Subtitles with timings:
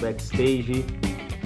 [0.00, 0.84] Backstage.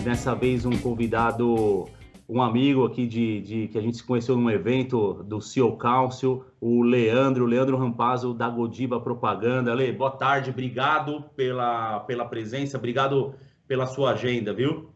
[0.03, 1.89] Dessa vez um convidado,
[2.29, 6.45] um amigo aqui de, de, que a gente se conheceu num evento do CEO Council,
[6.61, 9.73] o Leandro, Leandro Rampazzo da Godiva Propaganda.
[9.75, 13.35] Le, boa tarde, obrigado pela, pela presença, obrigado
[13.69, 14.91] pela sua agenda, viu?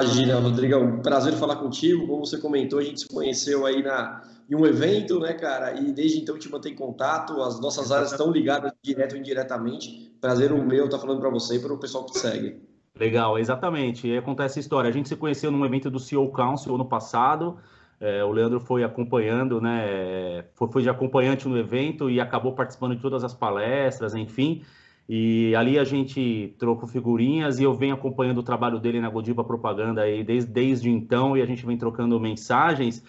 [0.00, 2.06] Imagina, Rodrigo, um prazer falar contigo.
[2.06, 5.80] Como você comentou, a gente se conheceu aí na, em um evento, né, cara?
[5.80, 7.40] E desde então te mantém contato.
[7.42, 10.12] As nossas áreas estão ligadas direto ou indiretamente.
[10.20, 12.60] Prazer o meu tá falando para você e para o pessoal que segue.
[12.94, 14.06] Legal, exatamente.
[14.06, 14.90] E aí acontece a história.
[14.90, 17.56] A gente se conheceu num evento do CEO Council ano passado.
[17.98, 20.44] É, o Leandro foi acompanhando, né?
[20.54, 24.62] Foi, foi de acompanhante no evento e acabou participando de todas as palestras, enfim.
[25.08, 29.42] E ali a gente trocou figurinhas e eu venho acompanhando o trabalho dele na Godiva
[29.42, 33.02] Propaganda aí desde, desde então e a gente vem trocando mensagens.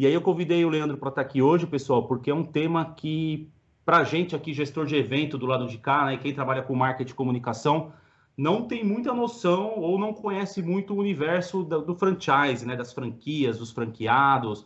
[0.00, 2.94] E aí eu convidei o Leandro para estar aqui hoje, pessoal, porque é um tema
[2.96, 3.50] que,
[3.84, 6.74] para a gente aqui, gestor de evento do lado de cá, né, quem trabalha com
[6.74, 7.92] marketing e comunicação,
[8.34, 12.94] não tem muita noção ou não conhece muito o universo do, do franchise, né, das
[12.94, 14.64] franquias, dos franqueados.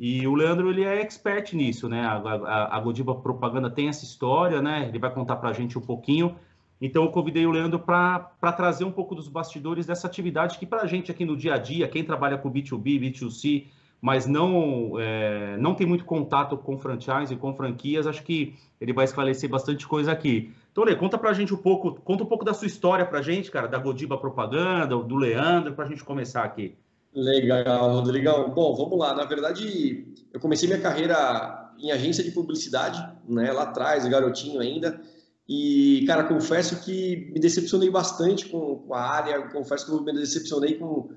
[0.00, 2.04] E o Leandro ele é expert nisso, né?
[2.04, 4.88] A, a, a Godiva Propaganda tem essa história, né?
[4.88, 6.34] Ele vai contar para a gente um pouquinho.
[6.80, 10.82] Então, eu convidei o Leandro para trazer um pouco dos bastidores dessa atividade que, para
[10.82, 13.68] a gente aqui no dia a dia, quem trabalha com B2B, B2C,
[14.02, 18.92] mas não, é, não tem muito contato com franchise e com franquias, acho que ele
[18.92, 20.52] vai esclarecer bastante coisa aqui.
[20.72, 23.48] Então, Lê, conta pra gente um pouco, conta um pouco da sua história pra gente,
[23.48, 26.74] cara, da Godiba Propaganda, do Leandro, pra gente começar aqui.
[27.14, 28.50] Legal, Rodrigão.
[28.50, 29.14] Bom, vamos lá.
[29.14, 35.00] Na verdade, eu comecei minha carreira em agência de publicidade, né, lá atrás, garotinho ainda.
[35.48, 41.10] E, cara, confesso que me decepcionei bastante com, a área, confesso que me decepcionei com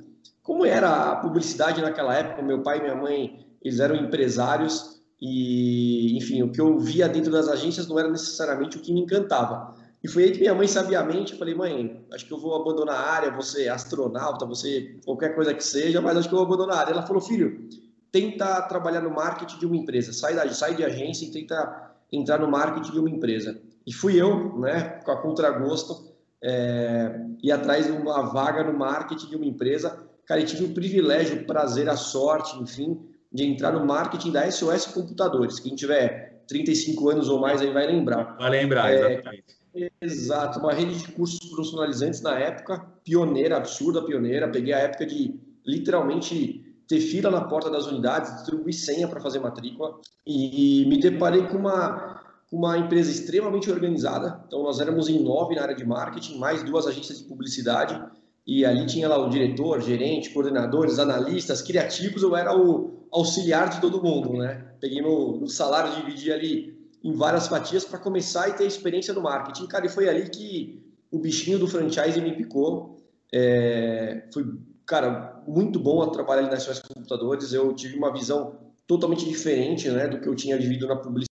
[0.44, 2.42] como era a publicidade naquela época.
[2.42, 7.32] Meu pai e minha mãe, eles eram empresários e, enfim, o que eu via dentro
[7.32, 9.76] das agências não era necessariamente o que me encantava.
[10.04, 12.96] E foi aí que minha mãe, sabiamente, eu falei, mãe, acho que eu vou abandonar
[12.96, 16.78] a área, você astronauta, você qualquer coisa que seja, mas acho que eu vou abandonar
[16.78, 16.92] a área.
[16.92, 17.68] Ela falou, filho,
[18.12, 22.40] tenta trabalhar no marketing de uma empresa, sai, da, sai de agência e tenta entrar
[22.40, 23.60] no marketing de uma empresa.
[23.86, 29.28] E fui eu, né, com a contragosto, é, ir atrás de uma vaga no marketing
[29.28, 30.04] de uma empresa.
[30.28, 33.00] Cara, eu tive o privilégio, o prazer, a sorte, enfim,
[33.32, 35.60] de entrar no marketing da SOS Computadores.
[35.60, 38.36] Quem tiver 35 anos ou mais aí vai lembrar.
[38.38, 39.56] Vai lembrar, é, exatamente.
[40.02, 44.50] Exato, uma rede de cursos profissionalizantes na época, pioneira, absurda pioneira.
[44.50, 49.40] Peguei a época de literalmente ter fila na porta das unidades, distribuir senha para fazer
[49.40, 52.22] matrícula e me deparei com uma,
[52.52, 54.44] uma empresa extremamente organizada.
[54.48, 58.02] Então, nós éramos em nove na área de marketing, mais duas agências de publicidade
[58.46, 63.82] e ali tinha lá o diretor, gerente, coordenadores, analistas, criativos, eu era o auxiliar de
[63.82, 64.74] todo mundo, né?
[64.80, 69.22] Peguei no, no salário, dividi ali em várias fatias para começar e ter experiência no
[69.22, 69.66] marketing.
[69.68, 72.98] Cara, e foi ali que o bichinho do franchise me picou.
[73.34, 74.46] É, foi,
[74.86, 77.52] cara, muito bom a trabalhar ali nas suas computadores.
[77.52, 81.30] Eu tive uma visão totalmente diferente, né, do que eu tinha vivido na publicidade.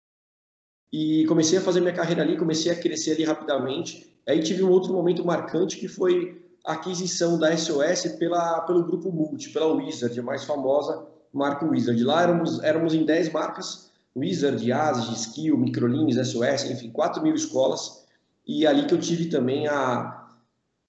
[0.91, 4.15] E comecei a fazer minha carreira ali, comecei a crescer ali rapidamente.
[4.27, 9.51] Aí tive um outro momento marcante que foi aquisição da SOS pela, pelo grupo Multi,
[9.51, 12.03] pela Wizard, a mais famosa marca Wizard.
[12.05, 18.05] Lá éramos, éramos em 10 marcas, Wizard, Asig, Skill, Microlines, SOS, enfim, 4 mil escolas.
[18.47, 20.29] E ali que eu tive também a...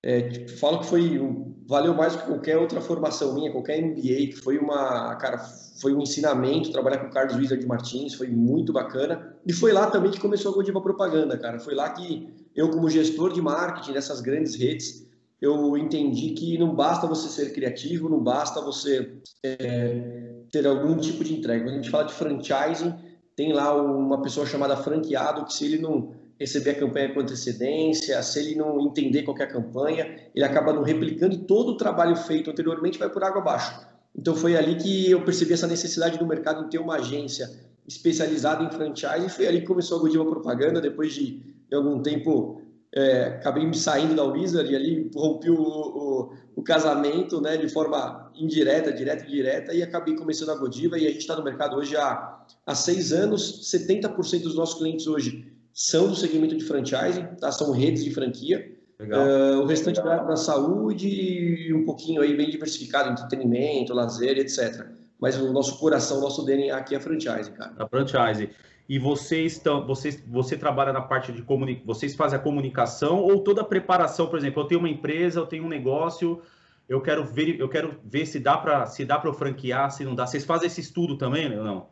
[0.06, 1.18] É, falo que foi
[1.66, 5.94] valeu mais do que qualquer outra formação minha, qualquer MBA, que foi uma, cara, foi
[5.94, 9.34] um ensinamento, trabalhar com o Carlos Wizard Martins, foi muito bacana.
[9.46, 11.60] E foi lá também que começou a Godiva Propaganda, cara.
[11.60, 15.08] Foi lá que eu, como gestor de marketing dessas grandes redes,
[15.44, 19.12] eu entendi que não basta você ser criativo, não basta você
[19.44, 21.66] é, ter algum tipo de entrega.
[21.66, 22.94] Quando a gente fala de franchising,
[23.36, 28.24] tem lá uma pessoa chamada franqueado que se ele não receber a campanha com antecedência,
[28.24, 32.50] se ele não entender qualquer campanha, ele acaba não replicando e todo o trabalho feito
[32.50, 33.86] anteriormente vai por água abaixo.
[34.18, 37.50] Então foi ali que eu percebi essa necessidade do mercado em ter uma agência
[37.86, 42.02] especializada em franchise e foi ali que começou a Godiva Propaganda, depois de, de algum
[42.02, 42.62] tempo
[42.96, 47.68] é, acabei me saindo da Wizard e ali rompi o, o, o, casamento né, de
[47.68, 51.44] forma indireta, direta e direta, e acabei começando a Godiva e a gente está no
[51.44, 56.64] mercado hoje há, há seis anos, 70% dos nossos clientes hoje são do segmento de
[56.64, 57.52] franchising, tá?
[57.52, 62.50] são redes de franquia, Uh, o restante da, da saúde e um pouquinho aí bem
[62.50, 64.86] diversificado, entretenimento, lazer, etc.
[65.20, 67.74] Mas o nosso coração, o nosso DNA aqui é franchise, cara.
[67.78, 68.50] A franchise.
[68.88, 73.40] E vocês estão, vocês, você trabalha na parte de comunicação, vocês fazem a comunicação ou
[73.40, 76.42] toda a preparação, por exemplo, eu tenho uma empresa, eu tenho um negócio,
[76.88, 80.14] eu quero ver, eu quero ver se dá para se dá para franquear, se não
[80.14, 80.28] dá.
[80.28, 81.88] Vocês fazem esse estudo também, ou não?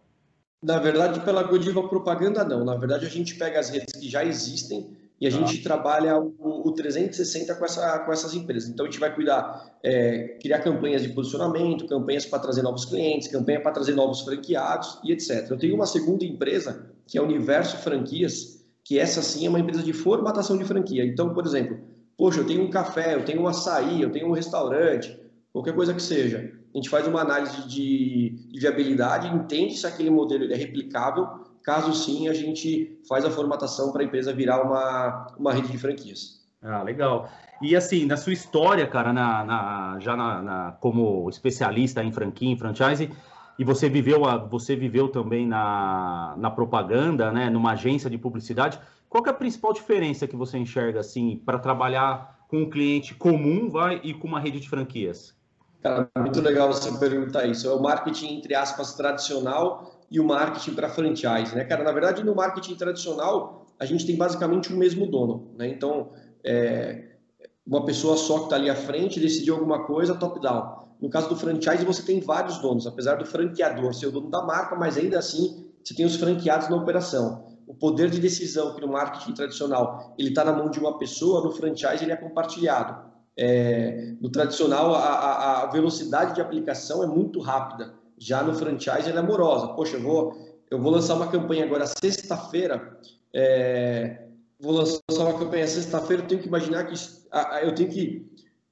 [0.62, 2.64] Na verdade, pela Godiva Propaganda, não.
[2.64, 5.32] Na verdade, a gente pega as redes que já existem e a ah.
[5.32, 8.68] gente trabalha o, o, 360 com, essa, com essas empresas.
[8.68, 13.28] Então, a gente vai cuidar, é, criar campanhas de posicionamento, campanhas para trazer novos clientes,
[13.28, 15.48] campanha para trazer novos franqueados e etc.
[15.52, 19.60] Eu tenho uma segunda empresa, que é o Universo Franquias, que essa sim é uma
[19.60, 21.06] empresa de formatação de franquia.
[21.06, 21.78] Então, por exemplo,
[22.18, 25.16] poxa, eu tenho um café, eu tenho um açaí, eu tenho um restaurante,
[25.54, 26.52] qualquer coisa que seja.
[26.74, 31.28] A gente faz uma análise de, de viabilidade, entende se aquele modelo é replicável.
[31.64, 35.78] Caso sim, a gente faz a formatação para a empresa virar uma, uma rede de
[35.78, 36.42] franquias.
[36.62, 37.30] Ah, legal.
[37.62, 42.52] E assim, na sua história, cara, na, na já na, na, como especialista em franquia,
[42.52, 43.12] em franchise,
[43.58, 48.80] e você viveu, a, você viveu também na, na propaganda, né, numa agência de publicidade.
[49.08, 53.70] Qual é a principal diferença que você enxerga assim para trabalhar com um cliente comum,
[53.70, 55.36] vai, e com uma rede de franquias?
[55.82, 57.68] Cara, muito legal você perguntar isso.
[57.68, 61.84] É o marketing, entre aspas, tradicional e o marketing para franchise, né, cara?
[61.84, 65.68] Na verdade, no marketing tradicional, a gente tem basicamente o mesmo dono, né?
[65.70, 66.12] Então,
[66.44, 67.12] é,
[67.66, 70.82] uma pessoa só que está ali à frente decidiu alguma coisa top-down.
[71.02, 74.44] No caso do franchise, você tem vários donos, apesar do franqueador ser o dono da
[74.44, 77.48] marca, mas ainda assim você tem os franqueados na operação.
[77.66, 81.42] O poder de decisão que no marketing tradicional ele está na mão de uma pessoa,
[81.44, 83.10] no franchise ele é compartilhado.
[83.38, 87.94] É, no tradicional, a, a, velocidade de aplicação é muito rápida.
[88.22, 89.70] Já no franchise, ela é amorosa.
[89.70, 90.38] Poxa, eu vou,
[90.70, 93.00] eu vou lançar uma campanha agora sexta-feira.
[93.34, 94.26] É,
[94.60, 96.24] vou lançar uma campanha sexta-feira.
[96.24, 96.94] Eu tenho que imaginar que
[97.64, 98.30] eu tenho que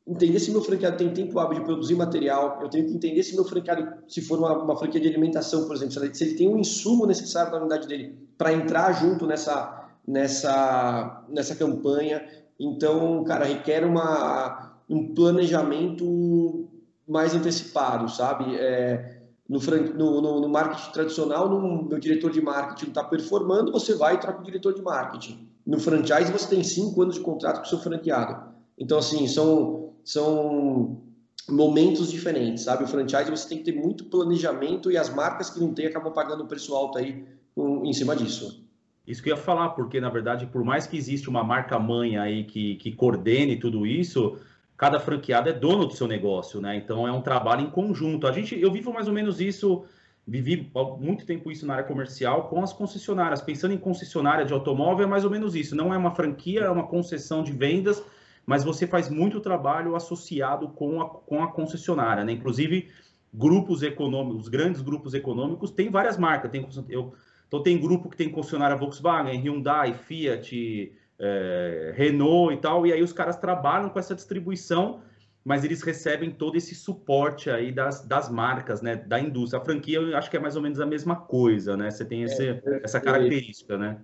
[0.07, 2.60] entender se meu franqueado tem tempo hábil de produzir material.
[2.62, 5.75] Eu tenho que entender se meu franqueado, se for uma, uma franquia de alimentação, por
[5.75, 11.24] exemplo, se ele tem um insumo necessário da unidade dele para entrar junto nessa nessa
[11.30, 12.24] nessa campanha
[12.60, 16.68] então, cara, requer uma, um planejamento
[17.07, 18.56] mais antecipado, sabe?
[18.57, 19.19] É,
[19.50, 24.18] no, no, no, marketing tradicional, no, meu diretor de marketing está performando, você vai e
[24.19, 25.50] troca o diretor de marketing.
[25.66, 28.54] No franchise, você tem cinco anos de contrato com o seu franqueado.
[28.78, 31.01] Então, assim, são, são
[31.50, 32.84] momentos diferentes, sabe?
[32.84, 36.13] O franchise você tem que ter muito planejamento e as marcas que não têm acabam
[36.13, 37.25] pagando um preço alto aí
[37.57, 38.63] um, em cima disso.
[39.07, 42.18] Isso que eu ia falar, porque na verdade, por mais que existe uma marca mãe
[42.18, 44.38] aí que, que coordene tudo isso,
[44.80, 46.78] cada franqueado é dono do seu negócio, né?
[46.78, 48.26] Então é um trabalho em conjunto.
[48.26, 49.84] A gente, eu vivo mais ou menos isso,
[50.26, 53.42] vivi muito tempo isso na área comercial com as concessionárias.
[53.42, 55.76] Pensando em concessionária de automóvel, é mais ou menos isso.
[55.76, 58.02] Não é uma franquia, é uma concessão de vendas,
[58.46, 62.31] mas você faz muito trabalho associado com a, com a concessionária, né?
[62.31, 62.88] Inclusive,
[63.34, 66.50] grupos econômicos, grandes grupos econômicos, tem várias marcas.
[66.50, 67.14] Tem, eu
[67.50, 73.04] então tem grupo que tem concessionária Volkswagen, Hyundai, Fiat, é, Renault e tal, e aí
[73.04, 75.01] os caras trabalham com essa distribuição,
[75.44, 79.62] mas eles recebem todo esse suporte aí das, das marcas, né, da indústria.
[79.62, 81.92] A franquia eu acho que é mais ou menos a mesma coisa, né?
[81.92, 83.98] Você tem esse, é, essa característica, né?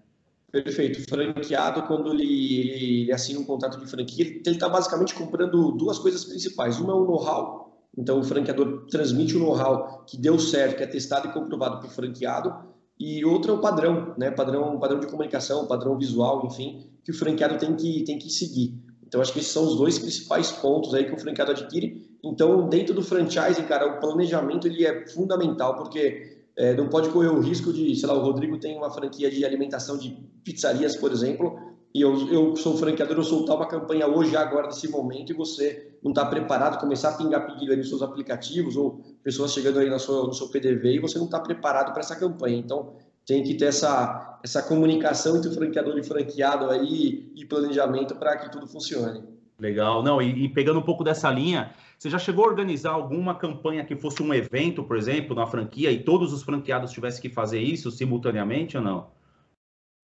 [0.52, 1.08] Perfeito.
[1.10, 6.24] Franqueado, quando ele, ele assina um contrato de franquia, ele está basicamente comprando duas coisas
[6.24, 6.80] principais.
[6.80, 10.88] Uma é o know-how, então o franqueador transmite o know-how que deu certo, que é
[10.88, 12.56] testado e comprovado para o franqueado,
[12.98, 14.32] e outro é o padrão, né?
[14.32, 18.74] Padrão, padrão de comunicação, padrão visual, enfim, que o franqueado tem que, tem que seguir.
[19.06, 22.10] Então, acho que esses são os dois principais pontos aí que o franqueado adquire.
[22.24, 27.28] Então, dentro do franchising, cara, o planejamento ele é fundamental, porque é, não pode correr
[27.28, 31.12] o risco de, sei lá, o Rodrigo tem uma franquia de alimentação de pizzarias, por
[31.12, 31.56] exemplo,
[31.94, 35.96] e eu, eu sou franqueador, eu soltar uma campanha hoje, agora, nesse momento, e você
[36.04, 39.90] não está preparado, começar a pingar pedido aí nos seus aplicativos, ou pessoas chegando aí
[39.90, 42.58] na sua, no seu PDV, e você não está preparado para essa campanha.
[42.58, 42.96] Então,
[43.26, 48.38] tem que ter essa, essa comunicação entre o franqueador e franqueado aí, e planejamento para
[48.38, 49.24] que tudo funcione.
[49.60, 50.04] Legal.
[50.04, 53.86] Não, e, e, pegando um pouco dessa linha, você já chegou a organizar alguma campanha
[53.86, 57.60] que fosse um evento, por exemplo, na franquia, e todos os franqueados tivessem que fazer
[57.60, 59.08] isso simultaneamente ou não?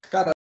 [0.10, 0.32] Cara,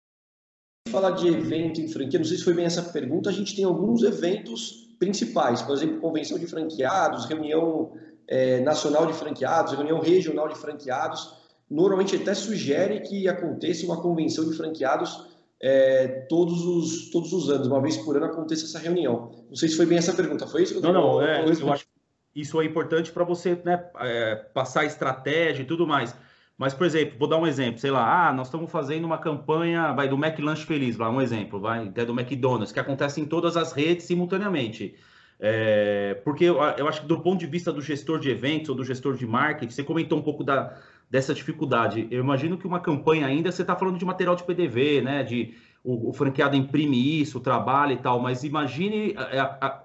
[0.90, 3.66] falar de evento em franquia, não sei se foi bem essa pergunta, a gente tem
[3.66, 7.94] alguns eventos principais, por exemplo, convenção de franqueados, reunião
[8.28, 11.41] é, nacional de franqueados, reunião regional de franqueados.
[11.72, 15.26] Normalmente até sugere que aconteça uma convenção de franqueados
[15.58, 19.32] é, todos, os, todos os anos, uma vez por ano aconteça essa reunião.
[19.48, 20.82] Não sei se foi bem essa pergunta, foi isso?
[20.82, 25.62] Não, não, é, eu acho que isso é importante para você né, é, passar estratégia
[25.62, 26.14] e tudo mais.
[26.58, 29.94] Mas, por exemplo, vou dar um exemplo, sei lá, ah, nós estamos fazendo uma campanha,
[29.94, 33.56] vai do McLanche Feliz, lá um exemplo, vai, até do McDonald's, que acontece em todas
[33.56, 34.94] as redes simultaneamente.
[35.40, 38.76] É, porque eu, eu, acho que do ponto de vista do gestor de eventos ou
[38.76, 40.78] do gestor de marketing, você comentou um pouco da,
[41.12, 42.08] dessa dificuldade.
[42.10, 45.24] Eu imagino que uma campanha ainda, você está falando de material de PDV, né?
[45.24, 45.54] De
[45.84, 49.84] o, o franqueado imprime isso, trabalha e tal, mas imagine a, a,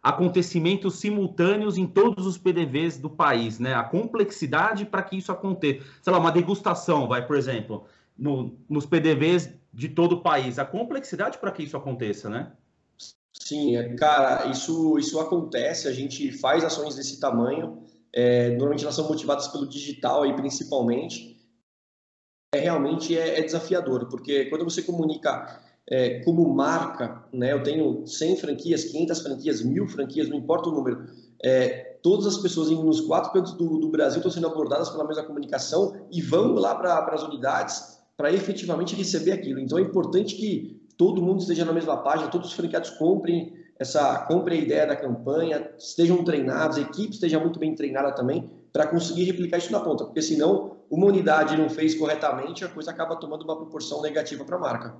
[0.00, 3.74] acontecimentos simultâneos em todos os PDVs do país, né?
[3.74, 5.84] A complexidade para que isso aconteça.
[6.00, 7.84] Sei lá, uma degustação, vai, por exemplo,
[8.16, 10.60] no, nos PDVs de todo o país.
[10.60, 12.52] A complexidade para que isso aconteça, né?
[13.32, 17.82] Sim, é, cara, isso, isso acontece, a gente faz ações desse tamanho,
[18.12, 21.36] é, normalmente elas são motivadas pelo digital aí principalmente,
[22.54, 25.60] é, realmente é, é desafiador, porque quando você comunica
[25.90, 30.72] é, como marca, né, eu tenho 100 franquias, 500 franquias, mil franquias, não importa o
[30.72, 31.06] número,
[31.42, 35.24] é, todas as pessoas nos quatro cantos do, do, Brasil estão sendo abordadas pela mesma
[35.24, 39.60] comunicação e vão lá para as unidades para efetivamente receber aquilo.
[39.60, 44.18] Então é importante que todo mundo esteja na mesma página, todos os franqueados comprem essa
[44.26, 48.86] comprem a ideia da campanha, estejam treinados, a equipe esteja muito bem treinada também para
[48.86, 53.16] conseguir replicar isso na ponta, porque senão uma unidade não fez corretamente, a coisa acaba
[53.16, 54.96] tomando uma proporção negativa para a marca.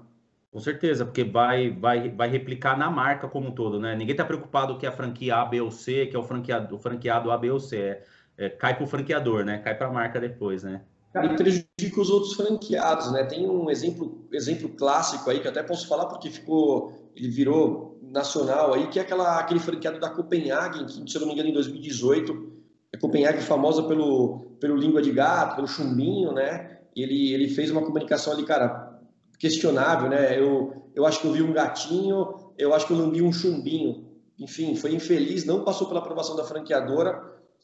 [0.51, 3.95] Com certeza, porque vai, vai, vai replicar na marca como um todo, né?
[3.95, 6.79] Ninguém está preocupado que a franquia A, B ou C, que é o franqueado, o
[6.79, 7.77] franqueado A, B ou C.
[7.77, 8.03] É,
[8.39, 9.59] é, cai para o franqueador, né?
[9.59, 10.81] Cai para a marca depois, né?
[11.15, 13.25] e prejudica os outros franqueados, né?
[13.25, 17.88] Tem um exemplo, exemplo clássico aí que eu até posso falar porque ficou, ele virou
[18.11, 21.49] nacional aí, que é aquela, aquele franqueado da Copenhagen, que se eu não me engano
[21.49, 22.53] em 2018,
[22.95, 26.79] a Copenhagen famosa pelo, pelo língua de gato, pelo chumbinho, né?
[26.97, 29.01] Ele, ele fez uma comunicação ali, cara,
[29.39, 30.39] questionável, né?
[30.39, 34.07] Eu, eu acho que eu vi um gatinho, eu acho que eu lambi um chumbinho.
[34.39, 37.21] Enfim, foi infeliz, não passou pela aprovação da franqueadora,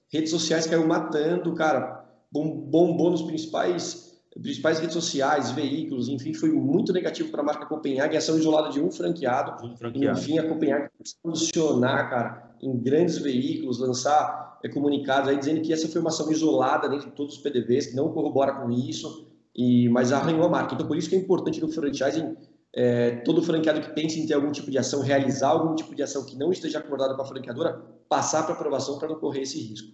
[0.08, 6.92] redes sociais caiu matando, cara bombou nos principais principais redes sociais, veículos, enfim, foi muito
[6.92, 9.64] negativo para a marca Copenhague, ação isolada de um franqueado.
[9.64, 10.18] Um franqueado.
[10.18, 15.72] Enfim, a Copenhague se posicionar, cara, em grandes veículos, lançar é, comunicados aí dizendo que
[15.72, 19.28] essa foi uma ação isolada dentro de todos os PDVs, que não corrobora com isso,
[19.54, 20.74] e mas arranhou a marca.
[20.74, 22.36] Então, por isso que é importante no franchising
[22.74, 26.02] é, todo franqueado que pense em ter algum tipo de ação, realizar algum tipo de
[26.02, 29.60] ação que não esteja acordado com a franqueadora, passar para aprovação para não correr esse
[29.60, 29.92] risco.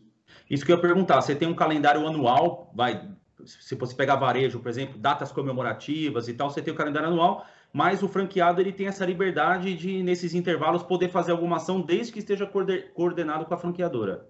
[0.49, 3.07] Isso que eu ia perguntar, você tem um calendário anual, vai,
[3.45, 7.47] se você pegar varejo, por exemplo, datas comemorativas e tal, você tem o calendário anual,
[7.73, 12.13] mas o franqueado ele tem essa liberdade de, nesses intervalos, poder fazer alguma ação desde
[12.13, 12.51] que esteja
[12.95, 14.27] coordenado com a franqueadora.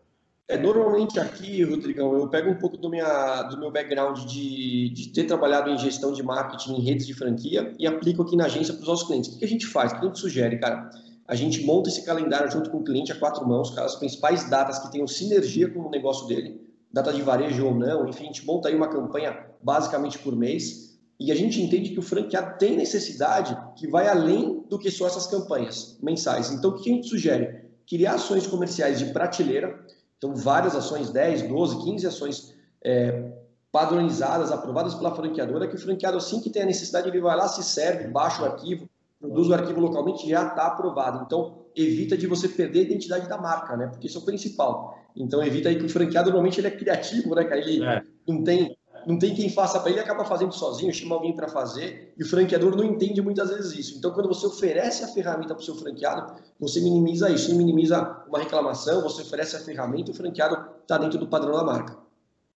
[0.51, 5.13] É, normalmente aqui, Rodrigão, eu pego um pouco do, minha, do meu background de, de
[5.13, 8.75] ter trabalhado em gestão de marketing em redes de franquia e aplico aqui na agência
[8.75, 9.33] para os nossos clientes.
[9.33, 9.93] O que a gente faz?
[9.93, 10.91] O que a gente sugere, cara?
[11.29, 14.81] A gente monta esse calendário junto com o cliente a quatro mãos, as principais datas
[14.81, 16.60] que tenham sinergia com o negócio dele,
[16.93, 20.99] data de varejo ou não, enfim, a gente monta aí uma campanha basicamente por mês
[21.19, 25.07] e a gente entende que o franqueado tem necessidade que vai além do que só
[25.07, 26.51] essas campanhas mensais.
[26.51, 27.69] Então, o que a gente sugere?
[27.87, 29.85] Criar ações comerciais de prateleira,
[30.17, 33.33] então várias ações, 10, 12, 15 ações é,
[33.71, 37.49] padronizadas, aprovadas pela franqueadora, que o franqueado, assim que tem a necessidade, ele vai lá,
[37.49, 38.89] se serve, baixa o arquivo,
[39.21, 41.23] produz o arquivo localmente já está aprovado.
[41.25, 43.87] Então, evita de você perder a identidade da marca, né?
[43.87, 44.99] Porque isso é o principal.
[45.17, 47.61] Então, evita aí que o franqueado normalmente ele é criativo, né, cara?
[47.61, 48.03] Ele é.
[48.27, 48.77] não tem
[49.07, 52.27] não tem quem faça para ele, acaba fazendo sozinho, chama alguém para fazer, e o
[52.29, 53.99] franqueador não entende muitas vezes isso.
[53.99, 58.25] Então, quando você oferece a ferramenta para o seu franqueado, você minimiza isso, você minimiza
[58.29, 61.97] uma reclamação, você oferece a ferramenta, o franqueado está dentro do padrão da marca.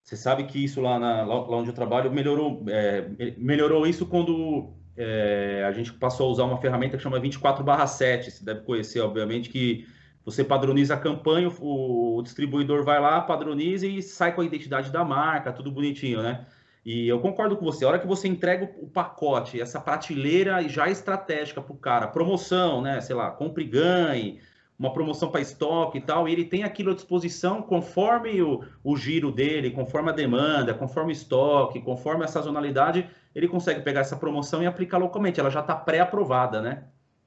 [0.03, 4.73] Você sabe que isso lá, na, lá onde eu trabalho melhorou, é, melhorou isso quando
[4.97, 8.31] é, a gente passou a usar uma ferramenta que chama 24/7.
[8.31, 9.87] Você deve conhecer, obviamente, que
[10.25, 15.05] você padroniza a campanha, o, distribuidor vai lá, padroniza e sai com a identidade da
[15.05, 16.47] marca, tudo bonitinho, né?
[16.85, 17.85] E eu concordo com você.
[17.85, 22.09] A hora que você entrega o, o pacote, essa prateleira já estratégica para o cara,
[22.09, 23.01] promoção, né?
[23.01, 24.41] Sei lá, compre e ganhe,
[24.79, 28.97] uma promoção para estoque e tal, e ele tem aquilo à disposição conforme o, o
[28.97, 34.17] giro dele, conforme a demanda, conforme o estoque, conforme a sazonalidade, ele consegue pegar essa
[34.17, 35.39] promoção e aplicar localmente.
[35.39, 36.85] Ela já está pré-aprovada, né?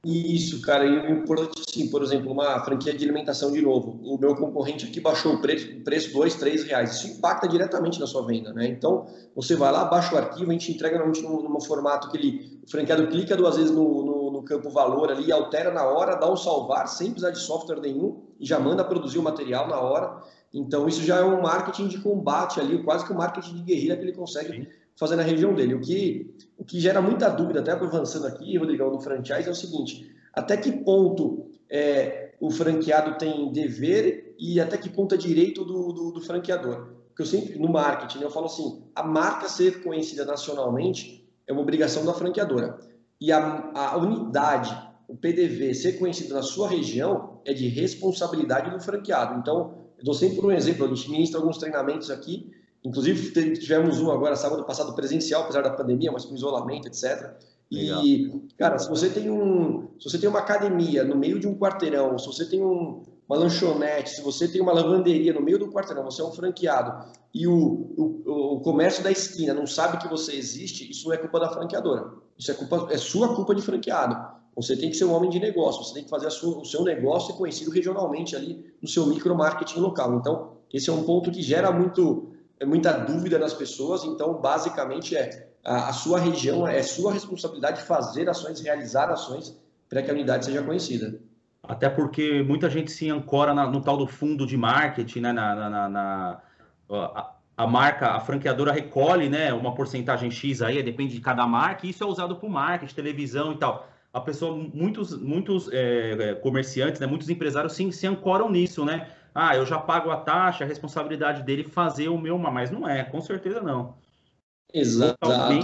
[0.07, 4.00] Isso, cara, e o importante, sim, por exemplo, uma franquia de alimentação de novo.
[4.03, 6.97] O meu concorrente aqui baixou o preço, preço dois, três reais.
[6.97, 8.67] Isso impacta diretamente na sua venda, né?
[8.67, 12.17] Então, você vai lá, baixa o arquivo, a gente entrega normalmente num, num formato que
[12.17, 16.13] ele, o franqueado clica duas vezes no, no, no, campo valor ali, altera na hora,
[16.13, 19.79] dá um salvar, sem precisar de software nenhum, e já manda produzir o material na
[19.79, 20.21] hora.
[20.53, 23.97] Então, isso já é um marketing de combate ali, quase que um marketing de guerrilha
[23.97, 25.73] que ele consegue fazer na região dele.
[25.73, 29.55] O que, o que gera muita dúvida, até avançando aqui, Rodrigão, no franchise, é o
[29.55, 35.63] seguinte: até que ponto é, o franqueado tem dever e até que ponto é direito
[35.63, 36.95] do, do, do franqueador?
[37.15, 41.61] que eu sempre, no marketing, eu falo assim, a marca ser conhecida nacionalmente é uma
[41.61, 42.77] obrigação da franqueadora.
[43.21, 44.75] E a, a unidade,
[45.07, 49.39] o PDV, ser conhecido na sua região é de responsabilidade do franqueado.
[49.39, 52.51] Então, eu dou sempre um exemplo, a gente ministra alguns treinamentos aqui,
[52.86, 57.34] inclusive tivemos um agora sábado passado presencial, apesar da pandemia, mas com isolamento, etc.
[57.72, 61.58] E, cara, se você tem um, se você tem uma academia no meio de um
[61.58, 65.72] quarteirão, se você tem um, uma lanchonete, se você tem uma lavanderia no meio do
[65.72, 70.08] quarteirão, você é um franqueado e o, o, o comércio da esquina não sabe que
[70.08, 72.13] você existe, isso não é culpa da franqueadora.
[72.38, 74.15] Isso é, culpa, é sua culpa de franqueado.
[74.56, 76.84] Você tem que ser um homem de negócio, você tem que fazer sua, o seu
[76.84, 80.15] negócio ser conhecido regionalmente ali no seu micromarketing local.
[80.15, 82.32] Então, esse é um ponto que gera muito,
[82.63, 84.03] muita dúvida nas pessoas.
[84.03, 89.57] Então, basicamente, é a, a sua região, é sua responsabilidade fazer ações, realizar ações
[89.89, 91.19] para que a unidade seja conhecida.
[91.67, 95.33] Até porque muita gente se ancora na, no tal do fundo de marketing, né?
[95.33, 96.41] Na, na, na
[96.89, 101.85] a, a, marca, a franqueadora recolhe né, uma porcentagem X aí, depende de cada marca,
[101.85, 103.89] e isso é usado para marketing, televisão e tal.
[104.13, 109.09] A pessoa, muitos, muitos é, é, comerciantes, né, muitos empresários sim, se ancoram nisso, né?
[109.36, 113.04] Ah, eu já pago a taxa, a responsabilidade dele fazer o meu, mas não é,
[113.04, 113.98] com certeza não.
[114.74, 115.18] Exato,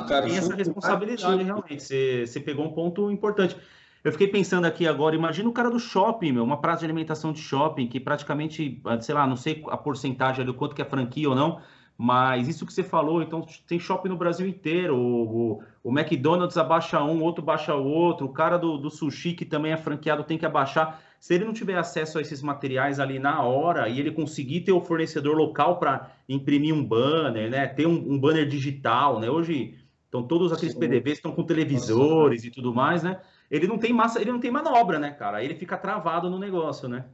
[0.07, 0.25] cara.
[0.25, 1.81] Tem essa responsabilidade, realmente.
[1.81, 3.55] Você, você pegou um ponto importante.
[4.03, 7.31] Eu fiquei pensando aqui agora, imagina o cara do shopping, meu, uma praça de alimentação
[7.31, 11.29] de shopping, que praticamente, sei lá, não sei a porcentagem ali, quanto que é franquia
[11.29, 11.61] ou não,
[12.03, 14.97] mas isso que você falou, então tem shopping no Brasil inteiro.
[14.97, 19.33] O, o, o McDonald's abaixa um, outro baixa o outro, o cara do, do sushi,
[19.33, 20.99] que também é franqueado, tem que abaixar.
[21.19, 24.71] Se ele não tiver acesso a esses materiais ali na hora e ele conseguir ter
[24.71, 27.67] o fornecedor local para imprimir um banner, né?
[27.67, 29.29] Ter um, um banner digital, né?
[29.29, 29.77] Hoje,
[30.09, 32.47] então todos aqueles PDVs estão com televisores Nossa.
[32.47, 33.21] e tudo mais, né?
[33.51, 35.43] ele não tem massa, ele não tem manobra, né, cara?
[35.43, 37.05] Ele fica travado no negócio, né?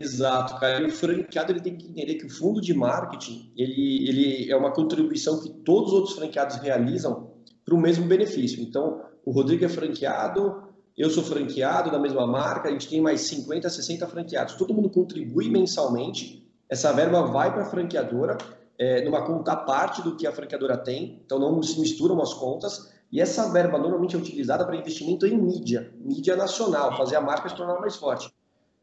[0.00, 0.82] Exato, cara.
[0.82, 4.56] E o franqueado ele tem que entender que o fundo de marketing ele, ele é
[4.56, 7.30] uma contribuição que todos os outros franqueados realizam
[7.64, 8.62] para o mesmo benefício.
[8.62, 10.64] Então, o Rodrigo é franqueado,
[10.96, 14.54] eu sou franqueado da mesma marca, a gente tem mais 50, 60 franqueados.
[14.54, 18.36] Todo mundo contribui mensalmente, essa verba vai para a franqueadora,
[18.78, 22.92] é, numa conta parte do que a franqueadora tem, então não se misturam as contas,
[23.12, 27.48] e essa verba normalmente é utilizada para investimento em mídia, mídia nacional, fazer a marca
[27.48, 28.28] se tornar mais forte.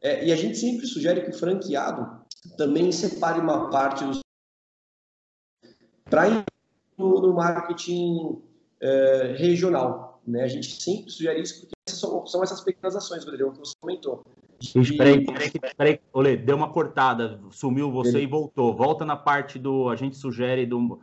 [0.02, 2.22] É, e a gente sempre sugere que o franqueado
[2.56, 4.20] também separe uma parte dos
[6.10, 6.44] para
[6.98, 8.42] no, no marketing
[8.80, 10.20] é, regional.
[10.26, 10.42] Né?
[10.42, 14.22] A gente sempre sugere isso porque são, são essas pequenas ações, Rodrigo, que você comentou.
[14.60, 18.74] Gente, peraí, peraí, peraí, Olê, deu uma cortada, sumiu você e voltou.
[18.74, 19.88] Volta na parte do.
[19.88, 21.00] A gente sugere do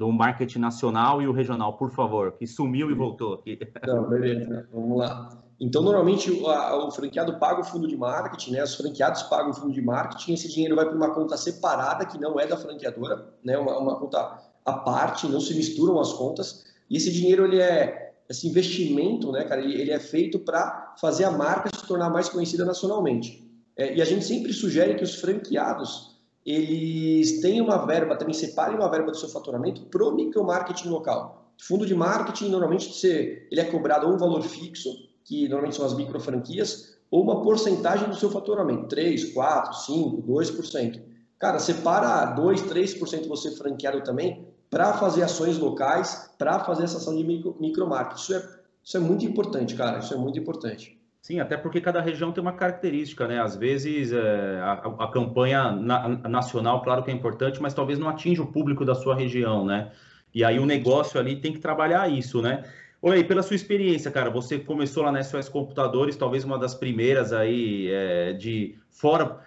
[0.00, 3.58] do marketing nacional e o regional, por favor, que sumiu e voltou aqui.
[3.86, 5.38] Não, beleza, vamos lá.
[5.60, 8.64] Então, normalmente, o, a, o franqueado paga o fundo de marketing, né?
[8.64, 12.18] Os franqueados pagam o fundo de marketing, esse dinheiro vai para uma conta separada, que
[12.18, 13.58] não é da franqueadora, né?
[13.58, 16.64] Uma, uma conta à parte, não se misturam as contas.
[16.88, 21.24] E esse dinheiro, ele é, esse investimento, né, cara, ele, ele é feito para fazer
[21.24, 23.46] a marca se tornar mais conhecida nacionalmente.
[23.76, 26.09] É, e a gente sempre sugere que os franqueados
[26.44, 31.52] eles têm uma verba, também separem uma verba do seu faturamento para o micromarketing local.
[31.58, 34.90] Fundo de marketing, normalmente, você, ele é cobrado um valor fixo,
[35.24, 40.22] que normalmente são as micro franquias, ou uma porcentagem do seu faturamento, 3, 4, 5,
[40.22, 41.02] 2%.
[41.38, 47.16] Cara, separa 2, 3% você franqueado também para fazer ações locais, para fazer essa ação
[47.16, 48.20] de micro, micromarketing.
[48.20, 48.48] Isso é,
[48.82, 50.99] isso é muito importante, cara, isso é muito importante.
[51.22, 53.40] Sim, até porque cada região tem uma característica, né?
[53.40, 58.08] Às vezes é, a, a, campanha na, nacional, claro que é importante, mas talvez não
[58.08, 59.92] atinja o público da sua região, né?
[60.34, 62.64] E aí o negócio ali tem que trabalhar isso, né?
[63.02, 67.32] Oi, pela sua experiência, cara, você começou lá na SOS Computadores, talvez uma das primeiras
[67.32, 69.40] aí é, de fora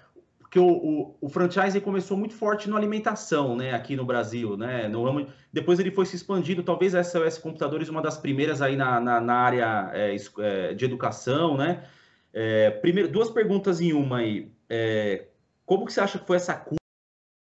[0.54, 5.26] porque o, o, o começou muito forte na alimentação, né, aqui no Brasil, né, no
[5.52, 9.20] depois ele foi se expandindo, talvez a SOS Computadores uma das primeiras aí na, na,
[9.20, 11.84] na área é, é, de educação, né,
[12.32, 15.26] é, primeiro, duas perguntas em uma aí, é,
[15.66, 16.78] como que você acha que foi essa curva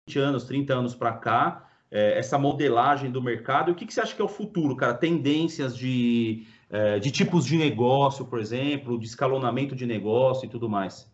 [0.08, 3.88] de 20 anos, 30 anos para cá, é, essa modelagem do mercado, e o que,
[3.88, 8.23] que você acha que é o futuro, cara, tendências de, é, de tipos de negócio,
[8.23, 11.12] por exemplo, de escalonamento de negócio e tudo mais?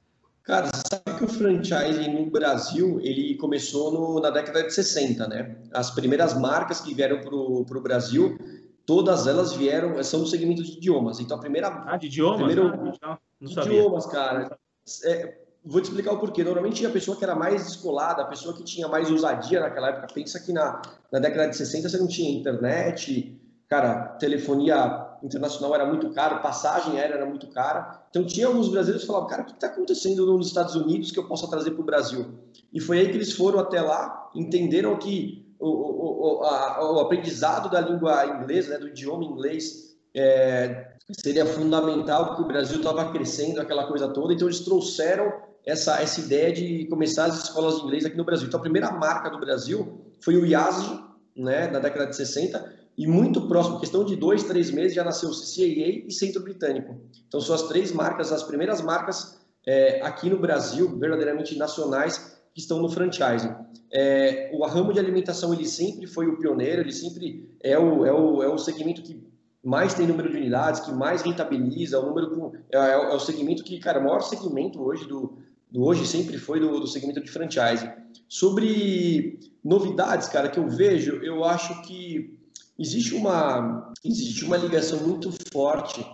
[0.49, 5.55] Cara, sabe que o franchise no Brasil, ele começou no, na década de 60, né?
[5.71, 8.35] As primeiras marcas que vieram para o Brasil,
[8.83, 11.19] todas elas vieram, são do segmento de idiomas.
[11.19, 11.67] Então, a primeira...
[11.85, 12.37] Ah, de idiomas?
[12.37, 14.57] Primeiro, ah, não, não idiomas, cara.
[15.05, 16.43] É, vou te explicar o porquê.
[16.43, 20.07] Normalmente, a pessoa que era mais descolada, a pessoa que tinha mais ousadia naquela época,
[20.15, 20.81] pensa que na,
[21.11, 26.99] na década de 60 você não tinha internet, cara, telefonia internacional era muito caro, passagem
[26.99, 28.05] aérea era muito cara.
[28.09, 31.19] Então tinha alguns brasileiros que falavam, cara, o que está acontecendo nos Estados Unidos que
[31.19, 32.25] eu possa trazer para o Brasil?
[32.73, 36.99] E foi aí que eles foram até lá, entenderam que o, o, o, a, o
[36.99, 43.11] aprendizado da língua inglesa, né, do idioma inglês, é, seria fundamental porque o Brasil estava
[43.11, 44.33] crescendo, aquela coisa toda.
[44.33, 45.31] Então eles trouxeram
[45.65, 48.47] essa, essa ideia de começar as escolas de inglês aqui no Brasil.
[48.47, 50.99] Então a primeira marca do Brasil foi o IASG,
[51.35, 55.29] né, da década de 60, e muito próximo, questão de dois, três meses, já nasceu
[55.29, 56.99] CCAA e Centro Britânico.
[57.29, 62.59] Então são as três marcas, as primeiras marcas é, aqui no Brasil, verdadeiramente nacionais, que
[62.59, 63.55] estão no franchising.
[63.89, 68.11] É, o ramo de alimentação ele sempre foi o pioneiro, ele sempre é o, é
[68.11, 69.25] o, é o segmento que
[69.63, 73.63] mais tem número de unidades, que mais rentabiliza, o número é, é, é o segmento
[73.63, 75.37] que, cara, o maior segmento hoje do,
[75.71, 77.91] do hoje sempre foi do, do segmento de franchising.
[78.27, 82.37] Sobre novidades, cara, que eu vejo, eu acho que
[82.79, 86.05] existe uma existe uma ligação muito forte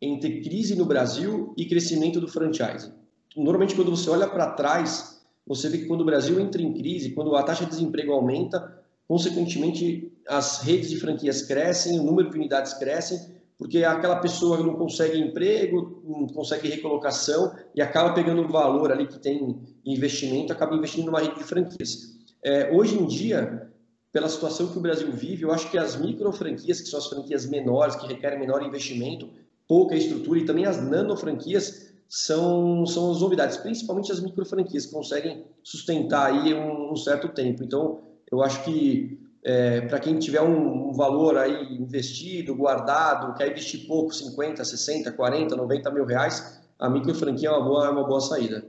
[0.00, 2.92] entre crise no Brasil e crescimento do franchising.
[3.36, 5.14] Normalmente quando você olha para trás
[5.46, 8.82] você vê que quando o Brasil entra em crise, quando a taxa de desemprego aumenta,
[9.06, 14.74] consequentemente as redes de franquias crescem, o número de unidades crescem, porque aquela pessoa não
[14.74, 20.74] consegue emprego, não consegue recolocação e acaba pegando o valor ali que tem investimento, acaba
[20.74, 22.14] investindo numa rede de franquias.
[22.42, 23.70] É, hoje em dia,
[24.14, 27.08] pela situação que o Brasil vive, eu acho que as micro franquias, que são as
[27.08, 29.28] franquias menores, que requerem menor investimento,
[29.66, 34.86] pouca estrutura, e também as nano franquias, são, são as novidades, principalmente as micro franquias,
[34.86, 37.64] que conseguem sustentar aí um, um certo tempo.
[37.64, 43.50] Então, eu acho que é, para quem tiver um, um, valor aí investido, guardado, quer
[43.50, 47.90] investir pouco, 50, 60, 40, 90 mil reais, a micro franquia é uma boa, é
[47.90, 48.64] uma boa saída.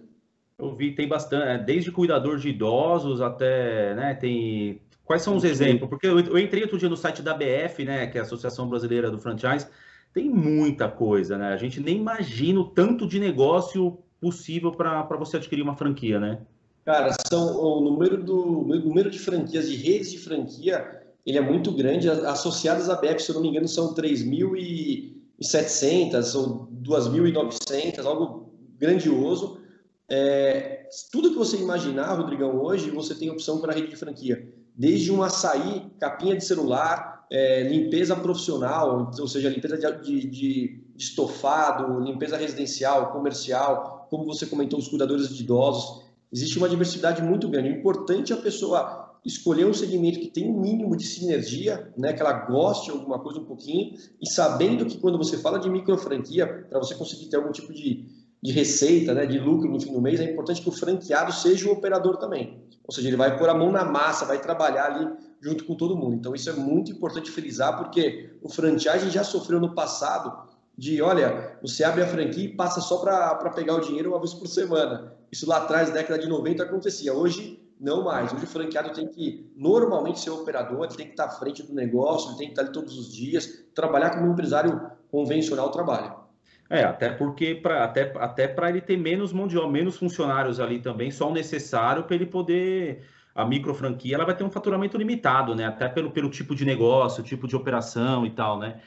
[0.58, 4.82] Eu vi, tem bastante, é, desde cuidador de idosos até, né, tem...
[5.06, 5.88] Quais são os exemplos?
[5.88, 9.12] Porque eu, entrei outro dia no site da BF, né, que é a Associação Brasileira
[9.12, 9.68] do Franchise,
[10.12, 11.50] tem muita coisa, né?
[11.50, 16.40] A gente nem imagina o tanto de negócio possível para você adquirir uma franquia, né?
[16.84, 21.42] Cara, são o número do o número de franquias, de redes de franquia, ele é
[21.42, 22.10] muito grande.
[22.10, 29.60] Associadas à BF, se eu não me engano, são 3.700 ou 2.900, algo grandioso.
[30.08, 34.48] É, tudo que você imaginar, Rodrigão, hoje você tem opção para rede de franquia.
[34.78, 40.84] Desde um açaí, capinha de celular, é, limpeza profissional, ou seja, limpeza de, de, de,
[40.98, 46.04] estofado, limpeza residencial, comercial, como você comentou, os cuidadores de idosos.
[46.32, 47.70] Existe uma diversidade muito grande.
[47.70, 52.14] O importante é a pessoa escolher um segmento que tem um mínimo de sinergia, né,
[52.14, 55.70] que ela goste de alguma coisa um pouquinho, e sabendo que quando você fala de
[55.70, 58.06] micro franquia, para você conseguir ter algum tipo de,
[58.46, 61.68] de receita, né, de lucro no fim do mês, é importante que o franqueado seja
[61.68, 62.64] o operador também.
[62.84, 65.10] Ou seja, ele vai pôr a mão na massa, vai trabalhar ali
[65.42, 66.14] junto com todo mundo.
[66.14, 70.32] Então isso é muito importante frisar, porque o franchise já sofreu no passado
[70.78, 74.36] de, olha, você abre a franquia e passa só para pegar o dinheiro uma vez
[74.36, 75.14] por semana.
[75.32, 77.16] Isso lá atrás, na década de 90, acontecia.
[77.16, 78.32] Hoje, não mais.
[78.32, 81.74] Hoje o franqueado tem que, normalmente, ser operador, ele tem que estar à frente do
[81.74, 86.25] negócio, ele tem que estar ali todos os dias, trabalhar como um empresário convencional trabalha.
[86.70, 90.60] É, até porque pra, até, até para ele ter menos mão de obra, menos funcionários
[90.60, 93.04] ali também, só o necessário para ele poder
[93.36, 95.66] a micro franquia ela vai ter um faturamento limitado, né?
[95.66, 98.80] Até pelo, pelo tipo de negócio, tipo de operação e tal, né?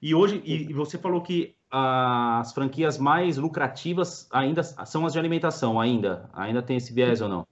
[0.00, 5.18] E hoje, e, e você falou que as franquias mais lucrativas ainda são as de
[5.18, 6.30] alimentação, ainda?
[6.32, 7.46] Ainda tem esse viés ou não?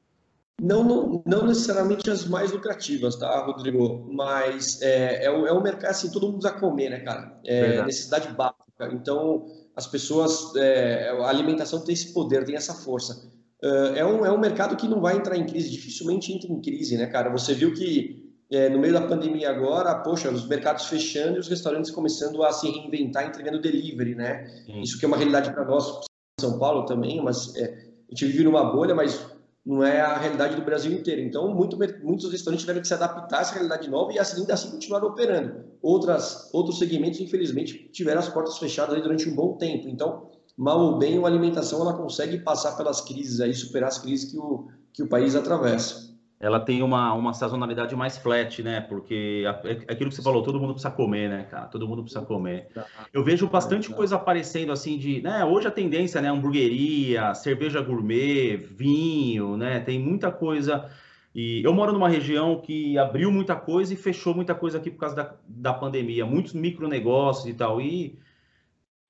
[0.63, 4.09] Não, não, não necessariamente as mais lucrativas, tá, Rodrigo?
[4.13, 7.41] Mas é, é, o, é o mercado, assim, todo mundo precisa comer, né, cara?
[7.45, 8.89] É necessidade básica.
[8.93, 13.29] Então, as pessoas, é, a alimentação tem esse poder, tem essa força.
[13.63, 16.61] Uh, é, um, é um mercado que não vai entrar em crise, dificilmente entra em
[16.61, 17.31] crise, né, cara?
[17.31, 21.49] Você viu que é, no meio da pandemia agora, poxa, os mercados fechando e os
[21.49, 24.47] restaurantes começando a se reinventar entregando delivery, né?
[24.67, 24.83] Sim.
[24.83, 26.01] Isso que é uma realidade para nós,
[26.39, 27.65] São Paulo também, mas é,
[28.09, 29.27] a gente vive numa bolha, mas
[29.65, 31.23] não é a realidade do Brasil inteiro.
[31.23, 34.55] Então, muito, muitos restaurantes tiveram que se adaptar a essa realidade nova e assim, ainda
[34.55, 35.65] assim continuaram operando.
[35.81, 39.89] Outras, outros segmentos, infelizmente, tiveram as portas fechadas durante um bom tempo.
[39.89, 44.31] Então, mal ou bem, a alimentação ela consegue passar pelas crises aí, superar as crises
[44.31, 46.14] que o, que o país atravessa.
[46.45, 48.83] Ela tem uma, uma sazonalidade mais flat, né?
[48.83, 51.69] Porque é aquilo que você falou, todo mundo precisa comer, né, cara?
[51.69, 52.69] Todo mundo precisa comer.
[53.15, 55.43] Eu vejo bastante coisa aparecendo assim de, né?
[55.43, 56.29] Hoje a tendência, né?
[56.29, 59.81] Hamburgueria, cerveja gourmet, vinho, né?
[59.81, 60.91] Tem muita coisa.
[61.35, 64.99] E eu moro numa região que abriu muita coisa e fechou muita coisa aqui por
[64.99, 67.81] causa da, da pandemia, muitos micronegócios e tal.
[67.81, 68.19] E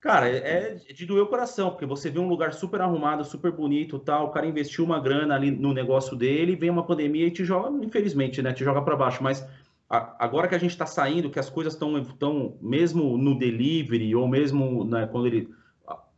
[0.04, 3.50] Cara, é, é de doer o coração, porque você vê um lugar super arrumado, super
[3.50, 7.30] bonito, tal, o cara investiu uma grana ali no negócio dele, vem uma pandemia e
[7.30, 9.48] te joga, infelizmente, né, te joga para baixo, mas
[9.88, 14.28] agora que a gente está saindo, que as coisas estão, estão mesmo no delivery ou
[14.28, 15.48] mesmo né, quando ele,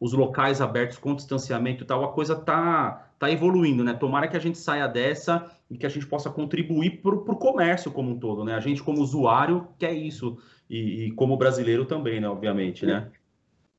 [0.00, 3.94] os locais abertos com distanciamento e tal, a coisa tá, tá evoluindo, né?
[3.94, 7.92] Tomara que a gente saia dessa e que a gente possa contribuir para o comércio
[7.92, 8.56] como um todo, né?
[8.56, 12.28] A gente como usuário quer isso e, e como brasileiro também, né?
[12.28, 13.12] Obviamente, né?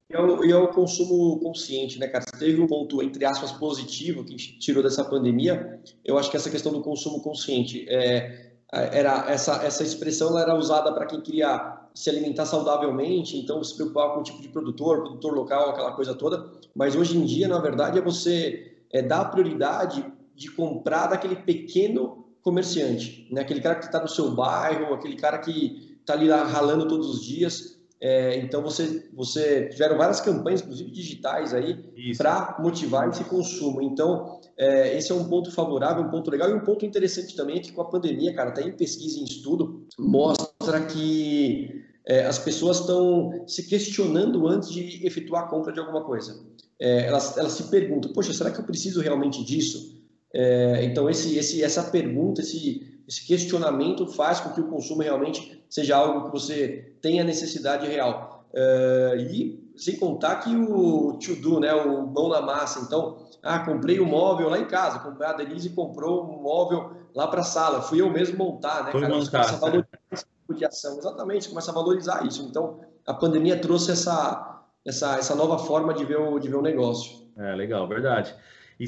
[0.09, 2.23] E é, o, e é o consumo consciente, né, cara?
[2.23, 6.31] Se teve um ponto, entre aspas, positivo que a gente tirou dessa pandemia, eu acho
[6.31, 7.85] que essa questão do consumo consciente.
[7.89, 13.73] É, era essa, essa expressão era usada para quem queria se alimentar saudavelmente, então se
[13.75, 16.51] preocupar com o tipo de produtor, produtor local, aquela coisa toda.
[16.75, 22.25] Mas hoje em dia, na verdade, é você é, dar prioridade de comprar daquele pequeno
[22.41, 23.41] comerciante, né?
[23.41, 27.25] aquele cara que está no seu bairro, aquele cara que está ali ralando todos os
[27.25, 27.76] dias.
[27.99, 31.75] É, então você, você tiveram várias campanhas, inclusive digitais aí,
[32.15, 33.81] para motivar esse consumo.
[33.81, 37.57] Então é, esse é um ponto favorável, um ponto legal e um ponto interessante também
[37.57, 42.39] é que com a pandemia, cara, até em pesquisa, em estudo, mostra que é, as
[42.39, 46.39] pessoas estão se questionando antes de efetuar a compra de alguma coisa.
[46.79, 49.97] É, elas, elas se perguntam, poxa, será que eu preciso realmente disso?
[50.33, 55.63] É, então esse, esse, essa pergunta, esse esse questionamento faz com que o consumo realmente
[55.69, 58.45] seja algo que você tenha necessidade real.
[58.53, 62.79] Uh, e sem contar que o to-do, né, o mão na massa.
[62.79, 67.41] Então, ah, comprei um móvel lá em casa, a Denise comprou um móvel lá para
[67.41, 69.13] a sala, fui eu mesmo montar, né, Foi cara?
[69.13, 70.97] Montar, começa a valorizar esse tipo de ação.
[70.97, 72.43] Exatamente, começa a valorizar isso.
[72.49, 76.61] Então, a pandemia trouxe essa, essa, essa nova forma de ver o, de ver o
[76.61, 77.27] negócio.
[77.37, 78.35] É, legal, verdade.
[78.79, 78.85] E,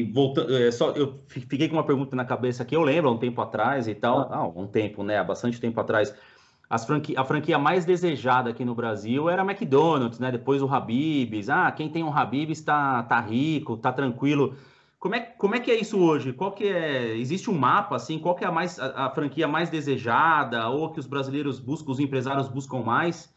[0.00, 3.12] e voltando, é, só eu fiquei com uma pergunta na cabeça que eu lembro há
[3.12, 6.12] um tempo atrás e tal, ah, um tempo, né, há bastante tempo atrás.
[6.78, 10.30] Franqui, a franquia mais desejada aqui no Brasil era a McDonald's, né?
[10.30, 11.50] Depois o Habib's.
[11.50, 14.56] Ah, quem tem um Habib's está tá rico, tá tranquilo.
[14.98, 16.32] Como é, como é que é isso hoje?
[16.32, 17.16] Qual que é?
[17.16, 18.18] Existe um mapa assim?
[18.18, 21.90] Qual que é a, mais, a, a franquia mais desejada ou que os brasileiros buscam,
[21.90, 23.30] os empresários buscam mais?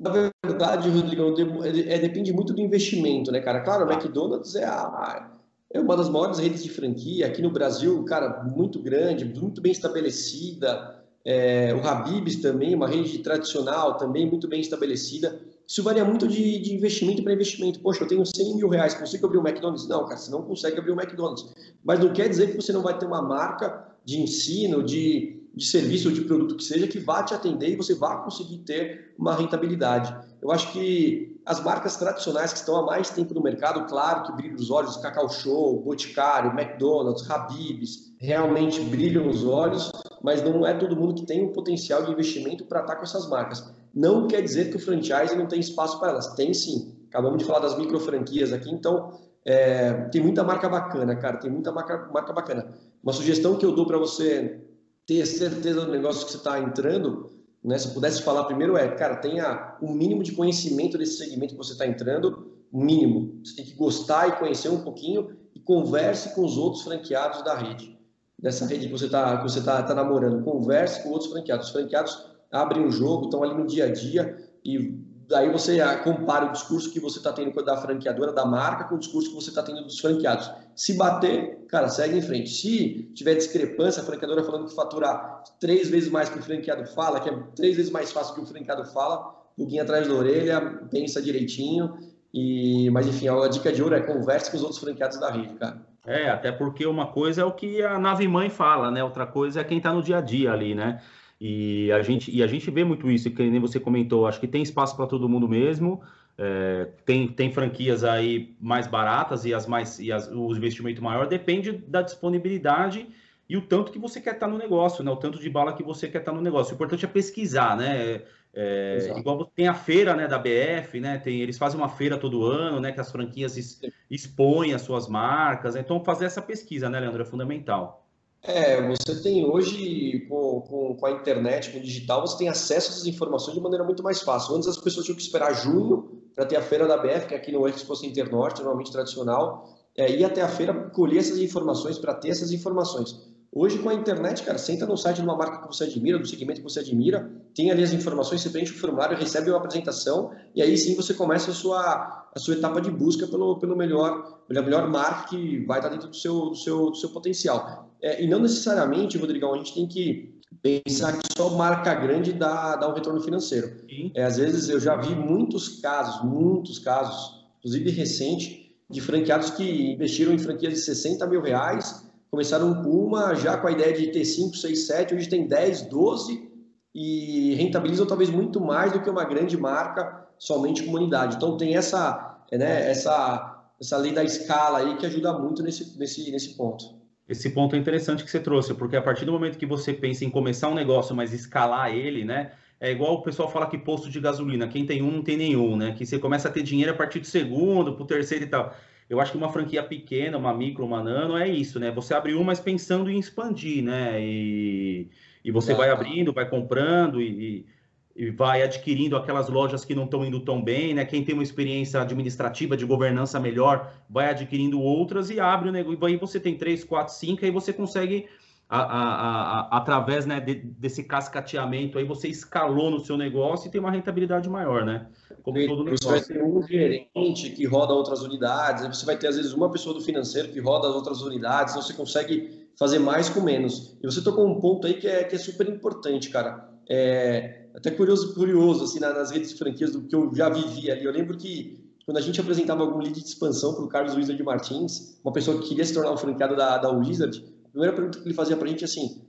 [0.00, 3.60] Na verdade, Rodrigo, é, depende muito do investimento, né, cara?
[3.60, 5.30] Claro, o McDonald's é, a,
[5.70, 9.72] é uma das maiores redes de franquia aqui no Brasil, cara, muito grande, muito bem
[9.72, 11.04] estabelecida.
[11.22, 15.38] É, o Habib's também, uma rede tradicional, também muito bem estabelecida.
[15.68, 17.78] Isso varia muito de, de investimento para investimento.
[17.80, 19.86] Poxa, eu tenho 100 mil reais, consigo abrir um McDonald's?
[19.86, 21.52] Não, cara, você não consegue abrir um McDonald's.
[21.84, 25.66] Mas não quer dizer que você não vai ter uma marca de ensino, de de
[25.66, 29.12] serviço ou de produto que seja que vá te atender e você vá conseguir ter
[29.18, 30.16] uma rentabilidade.
[30.40, 34.32] Eu acho que as marcas tradicionais que estão há mais tempo no mercado, claro que
[34.32, 39.92] brilham os olhos, Cacau Show, Boticário, McDonald's, Habib's, realmente brilham os olhos,
[40.22, 43.28] mas não é todo mundo que tem um potencial de investimento para estar com essas
[43.28, 43.62] marcas.
[43.94, 46.94] Não quer dizer que o franchise não tem espaço para elas, tem sim.
[47.08, 49.12] Acabamos de falar das micro franquias aqui, então
[49.44, 52.72] é, tem muita marca bacana, cara, tem muita marca, marca bacana.
[53.02, 54.69] Uma sugestão que eu dou para você
[55.10, 57.32] ter certeza do negócio que você está entrando,
[57.64, 57.76] né?
[57.76, 61.58] Se eu pudesse falar primeiro é, cara, tenha um mínimo de conhecimento desse segmento que
[61.58, 63.40] você está entrando, mínimo.
[63.44, 67.56] Você tem que gostar e conhecer um pouquinho e converse com os outros franqueados da
[67.56, 67.98] rede,
[68.38, 70.44] dessa rede que você está que você tá, tá namorando.
[70.44, 71.66] Converse com outros franqueados.
[71.66, 74.96] Os franqueados abrem o jogo, estão ali no dia a dia e
[75.30, 78.98] Daí você compara o discurso que você está tendo da franqueadora, da marca, com o
[78.98, 80.50] discurso que você está tendo dos franqueados.
[80.74, 82.50] Se bater, cara, segue em frente.
[82.50, 87.20] Se tiver discrepância, a franqueadora falando que fatura três vezes mais que o franqueado fala,
[87.20, 89.18] que é três vezes mais fácil que o franqueado fala,
[89.56, 91.96] pouquinho atrás da orelha, pensa direitinho.
[92.34, 95.54] E, mas enfim, a dica de ouro é converse com os outros franqueados da rede,
[95.54, 95.80] cara.
[96.04, 99.04] É, até porque uma coisa é o que a nave mãe fala, né?
[99.04, 101.00] Outra coisa é quem está no dia a dia ali, né?
[101.40, 104.46] E a gente, e a gente vê muito isso, que nem você comentou, acho que
[104.46, 106.02] tem espaço para todo mundo mesmo.
[106.36, 111.26] É, tem, tem franquias aí mais baratas e as mais e as, o investimento maior
[111.26, 113.06] depende da disponibilidade
[113.48, 115.10] e o tanto que você quer estar no negócio, né?
[115.10, 116.72] O tanto de bala que você quer estar no negócio.
[116.72, 118.22] O importante é pesquisar, né?
[118.54, 121.18] É, igual tem a feira né, da BF, né?
[121.18, 122.92] Tem, eles fazem uma feira todo ano, né?
[122.92, 125.74] Que as franquias expõem as suas marcas.
[125.74, 128.06] Então, fazer essa pesquisa, né, Leandro, é fundamental.
[128.42, 132.90] É, você tem hoje, com, com, com, a internet, com o digital, você tem acesso
[132.90, 134.56] a essas informações de maneira muito mais fácil.
[134.56, 137.36] Antes as pessoas tinham que esperar junho para ter a feira da BF, que é
[137.36, 141.98] aqui no Expo Center Norte, normalmente tradicional, é, ir até a feira colher essas informações,
[141.98, 143.20] para ter essas informações.
[143.52, 146.26] Hoje, com a internet, cara, senta no site de uma marca que você admira, do
[146.26, 150.30] segmento que você admira, tem ali as informações, você preenche o formulário, recebe uma apresentação,
[150.54, 154.40] e aí sim você começa a sua, a sua etapa de busca pelo, pelo melhor,
[154.46, 157.90] pela melhor marca que vai estar dentro do seu, do seu, do seu potencial.
[158.02, 162.76] É, e não necessariamente, Rodrigão, a gente tem que pensar que só marca grande dá,
[162.76, 163.68] dá um retorno financeiro.
[164.14, 169.92] É, às vezes eu já vi muitos casos, muitos casos, inclusive recente, de franqueados que
[169.92, 174.08] investiram em franquias de 60 mil reais, começaram com uma, já com a ideia de
[174.08, 176.49] ter 5, 6, 7, hoje tem 10, 12
[176.94, 181.36] e rentabilizam talvez muito mais do que uma grande marca somente comunidade.
[181.36, 186.30] Então tem essa, né, essa, essa lei da escala aí que ajuda muito nesse, nesse,
[186.30, 187.00] nesse ponto.
[187.28, 190.24] Esse ponto é interessante que você trouxe, porque a partir do momento que você pensa
[190.24, 192.52] em começar um negócio, mas escalar ele, né?
[192.80, 195.76] É igual o pessoal fala que posto de gasolina, quem tem um não tem nenhum,
[195.76, 195.92] né?
[195.92, 198.74] Que você começa a ter dinheiro a partir do segundo, pro terceiro e tal.
[199.08, 201.90] Eu acho que uma franquia pequena, uma micro, uma nano, é isso, né?
[201.92, 204.20] Você abre uma, mas pensando em expandir, né?
[204.20, 205.08] E,
[205.44, 207.66] e você vai abrindo, vai comprando e,
[208.14, 211.04] e vai adquirindo aquelas lojas que não estão indo tão bem, né?
[211.04, 215.98] Quem tem uma experiência administrativa de governança melhor vai adquirindo outras e abre o negócio.
[216.02, 218.28] E aí você tem três, quatro, cinco, aí você consegue,
[218.68, 223.70] a, a, a, através né, de, desse cascateamento, aí você escalou no seu negócio e
[223.70, 225.06] tem uma rentabilidade maior, né?
[225.42, 226.10] Como todo negócio.
[226.10, 229.70] Você vai ter um gerente que roda outras unidades, você vai ter às vezes uma
[229.70, 233.94] pessoa do financeiro que roda as outras unidades, então você consegue fazer mais com menos.
[234.02, 236.66] E você tocou um ponto aí que é, que é super importante, cara.
[236.88, 241.04] É, até curioso, curioso assim, nas redes de franquias do que eu já vivi ali.
[241.04, 244.42] Eu lembro que quando a gente apresentava algum lead de expansão para o Carlos Wizard
[244.42, 248.18] Martins, uma pessoa que queria se tornar um franqueado da, da Wizard, a primeira pergunta
[248.18, 249.26] que ele fazia para a gente é assim: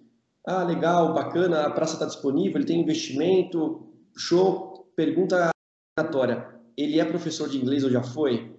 [0.47, 3.85] ah, legal, bacana, a praça está disponível, ele tem investimento,
[4.15, 4.89] show.
[4.95, 5.51] Pergunta
[5.97, 8.55] aleatória: ele é professor de inglês ou já foi?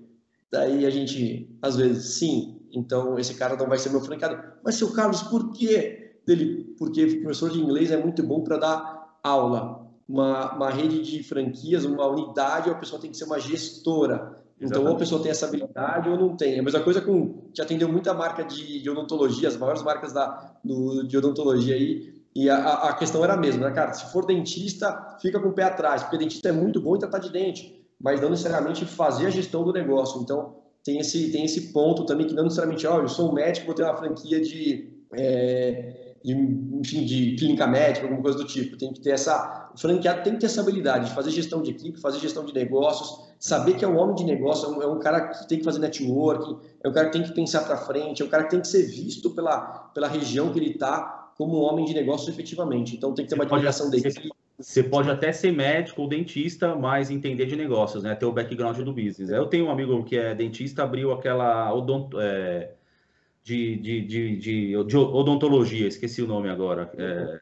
[0.51, 4.43] Daí a gente, às vezes, sim, então esse cara não vai ser meu franqueado.
[4.65, 6.17] Mas, seu Carlos, por quê?
[6.27, 9.83] Dele, porque professor de inglês é muito bom para dar aula.
[10.09, 14.43] Uma, uma rede de franquias, uma unidade, a pessoa tem que ser uma gestora.
[14.61, 16.59] Então, ou a pessoa tem essa habilidade ou não tem.
[16.59, 17.51] A mesma coisa com.
[17.53, 22.23] que atendeu muita marca de, de odontologia, as maiores marcas da, do, de odontologia aí.
[22.35, 23.93] E a, a questão era a mesma, né, cara?
[23.93, 27.19] Se for dentista, fica com o pé atrás, porque dentista é muito bom em tratar
[27.19, 30.23] de dente, mas não necessariamente fazer a gestão do negócio.
[30.23, 33.35] Então, tem esse, tem esse ponto também que não necessariamente, ó, oh, eu sou um
[33.35, 38.45] médico, vou ter uma franquia de, é, de, enfim, de clínica médica, alguma coisa do
[38.45, 38.77] tipo.
[38.77, 41.71] Tem que ter essa, o franqueado tem que ter essa habilidade de fazer gestão de
[41.71, 44.87] equipe, fazer gestão de negócios, saber que é um homem de negócio, é um, é
[44.87, 47.77] um cara que tem que fazer networking, é um cara que tem que pensar para
[47.77, 51.31] frente, é um cara que tem que ser visto pela, pela região que ele está
[51.37, 52.97] como um homem de negócio efetivamente.
[52.97, 56.75] Então tem que ter uma divulgação da equipe você pode até ser médico ou dentista,
[56.77, 58.15] mas entender de negócios, né?
[58.15, 59.31] Ter o background do business.
[59.31, 62.11] Eu tenho um amigo que é dentista, abriu aquela odont...
[62.19, 62.73] É,
[63.45, 66.93] de, de, de, de, odontologia, esqueci o nome agora.
[66.97, 67.41] É,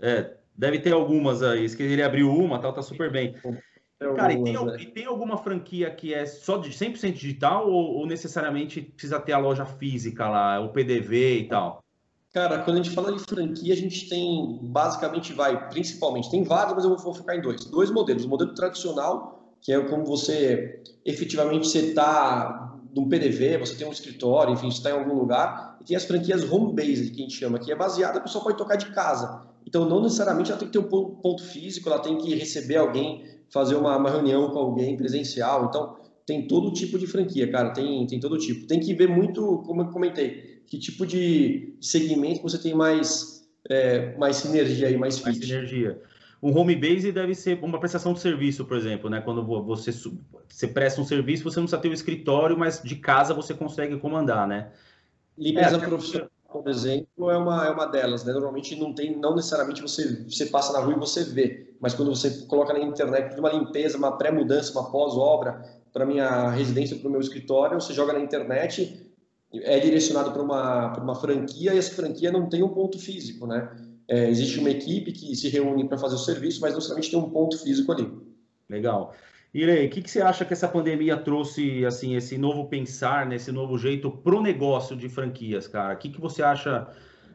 [0.00, 1.66] é, deve ter algumas aí.
[1.78, 3.34] Ele abriu uma, tal, tá super bem.
[4.16, 4.82] Cara, e tem, é.
[4.82, 9.32] e tem, alguma franquia que é só de 100% digital ou, ou necessariamente precisa ter
[9.32, 11.81] a loja física lá, o PDV e tal?
[12.32, 16.74] Cara, quando a gente fala de franquia, a gente tem basicamente, vai, principalmente, tem vários,
[16.74, 17.66] mas eu vou focar em dois.
[17.66, 18.24] Dois modelos.
[18.24, 23.92] O modelo tradicional, que é como você efetivamente você está num PDV, você tem um
[23.92, 27.58] escritório, enfim, está em algum lugar, e tem as franquias home-based, que a gente chama,
[27.58, 29.42] que é baseada, a pessoa pode tocar de casa.
[29.66, 33.24] Então, não necessariamente ela tem que ter um ponto físico, ela tem que receber alguém,
[33.50, 35.66] fazer uma, uma reunião com alguém presencial.
[35.66, 38.66] Então, tem todo tipo de franquia, cara, tem, tem todo tipo.
[38.66, 44.16] Tem que ver muito, como eu comentei, que tipo de segmento você tem mais, é,
[44.16, 45.26] mais sinergia e mais fit.
[45.26, 46.00] Mais sinergia.
[46.42, 49.20] Um home base deve ser uma prestação de serviço, por exemplo, né?
[49.20, 49.92] Quando você,
[50.48, 53.96] você presta um serviço, você não precisa ter um escritório, mas de casa você consegue
[53.98, 54.72] comandar, né?
[55.38, 58.32] Limpeza é, profissional, por exemplo, é uma, é uma delas, né?
[58.32, 62.12] Normalmente não tem, não necessariamente você, você passa na rua e você vê, mas quando
[62.14, 67.10] você coloca na internet uma limpeza, uma pré-mudança, uma pós-obra para minha residência, para o
[67.10, 69.06] meu escritório, você joga na internet,
[69.52, 73.70] é direcionado para uma, uma franquia e essa franquia não tem um ponto físico, né?
[74.08, 77.18] É, existe uma equipe que se reúne para fazer o serviço, mas não necessariamente tem
[77.18, 78.10] um ponto físico ali.
[78.68, 79.14] Legal.
[79.54, 83.36] Irei, o que, que, você acha que essa pandemia trouxe, assim, esse novo pensar, né,
[83.36, 85.94] esse novo jeito para o negócio de franquias, cara?
[85.94, 86.88] O que, que você acha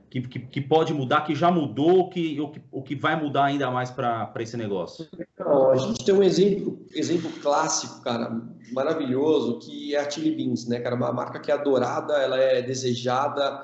[0.09, 3.45] que, que, que, pode mudar, que já mudou, que, o, que, o que vai mudar
[3.45, 5.07] ainda mais para esse negócio?
[5.33, 8.41] Então, a gente tem um exemplo, exemplo clássico, cara,
[8.71, 10.95] maravilhoso, que é a Chili Beans, né, cara?
[10.95, 13.63] Uma marca que é adorada, ela é desejada,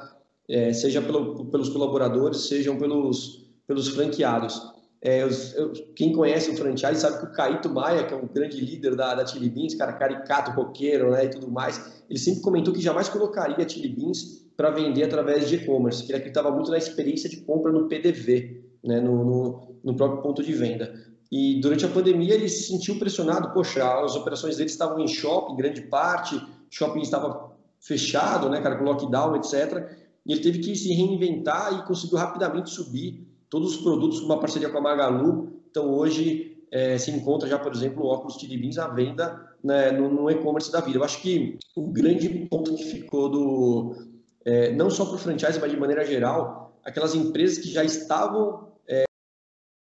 [0.49, 4.73] é, seja pelo, pelos colaboradores, sejam pelos, pelos franqueados.
[5.01, 8.59] É, eu, quem conhece o franchise sabe que o Caíto Maia, que é um grande
[8.59, 12.73] líder da, da Chili Beans, cara caricato, roqueiro, né, e tudo mais, ele sempre comentou
[12.73, 16.69] que jamais colocaria a Chili Beans para vender através de e-commerce, que ele acreditava muito
[16.69, 20.93] na experiência de compra no PDV, né, no, no, no, próprio ponto de venda.
[21.31, 25.55] E durante a pandemia ele se sentiu pressionado, poxa, as operações dele estavam em shopping,
[25.55, 29.89] grande parte, shopping estava fechado, né, cara, com lockdown, etc.
[30.25, 34.39] E ele teve que se reinventar e conseguiu rapidamente subir todos os produtos com uma
[34.39, 35.51] parceria com a Magalu.
[35.69, 40.09] Então hoje é, se encontra já, por exemplo, óculos Chili Beans à venda né, no,
[40.09, 40.97] no e-commerce da vida.
[40.97, 44.12] Eu acho que o grande ponto que ficou do,
[44.45, 48.73] é, não só para o franchise, mas de maneira geral, aquelas empresas que já estavam
[48.87, 49.03] é,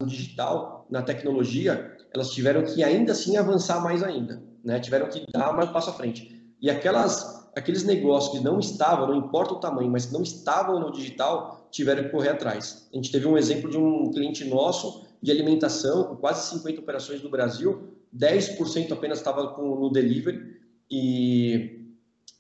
[0.01, 4.79] no digital, na tecnologia, elas tiveram que ainda assim avançar mais ainda, né?
[4.79, 6.55] tiveram que dar mais um passo à frente.
[6.61, 10.79] E aquelas, aqueles negócios que não estavam, não importa o tamanho, mas que não estavam
[10.81, 12.89] no digital, tiveram que correr atrás.
[12.93, 17.23] A gente teve um exemplo de um cliente nosso de alimentação, com quase 50 operações
[17.23, 20.57] no Brasil, 10% apenas estava no delivery,
[20.91, 21.86] e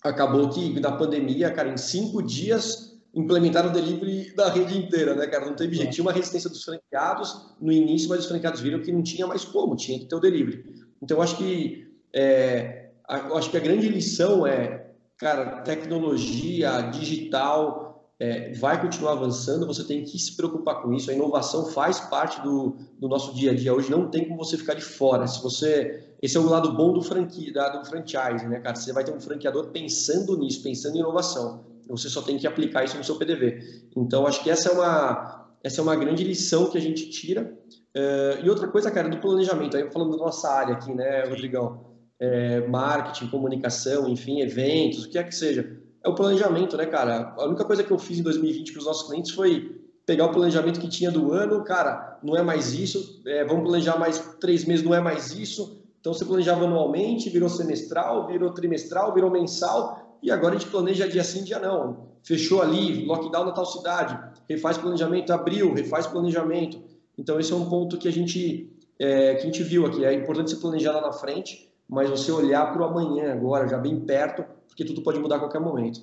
[0.08, 5.26] acabou que na pandemia, cara, em cinco dias implementaram o delivery da rede inteira, né,
[5.26, 5.46] cara?
[5.46, 5.92] Não teve jeito.
[5.92, 9.44] Tinha uma resistência dos franqueados no início, mas os franqueados viram que não tinha mais
[9.44, 10.64] como, tinha que ter o delivery.
[11.02, 17.85] Então, eu acho que, é, eu acho que a grande lição é, cara, tecnologia digital
[18.18, 21.10] é, vai continuar avançando, você tem que se preocupar com isso.
[21.10, 24.56] A inovação faz parte do, do nosso dia a dia hoje, não tem como você
[24.56, 25.26] ficar de fora.
[25.26, 28.74] Se você esse é o lado bom do, franqui, do franchise, né, cara?
[28.74, 31.64] Você vai ter um franqueador pensando nisso, pensando em inovação.
[31.88, 33.60] Você só tem que aplicar isso no seu PDV.
[33.96, 37.54] Então, acho que essa é uma, essa é uma grande lição que a gente tira.
[37.94, 39.76] Uh, e outra coisa, cara, do planejamento.
[39.76, 41.94] Aí falando da nossa área aqui, né, Rodrigão?
[42.18, 45.80] É, marketing, comunicação, enfim, eventos, o que é que seja.
[46.06, 47.34] É o planejamento, né, cara?
[47.36, 49.76] A única coisa que eu fiz em 2020 para os nossos clientes foi
[50.06, 53.98] pegar o planejamento que tinha do ano, cara, não é mais isso, é, vamos planejar
[53.98, 59.12] mais três meses, não é mais isso, então você planejava anualmente, virou semestral, virou trimestral,
[59.12, 62.06] virou mensal, e agora a gente planeja dia sim, dia não.
[62.22, 64.16] Fechou ali, lockdown na tal cidade,
[64.48, 66.80] refaz planejamento, abriu, refaz planejamento.
[67.18, 70.04] Então esse é um ponto que a gente, é, que a gente viu aqui.
[70.04, 73.76] É importante você planejar lá na frente, mas você olhar para o amanhã agora, já
[73.76, 74.44] bem perto,
[74.76, 76.02] porque tudo pode mudar a qualquer momento.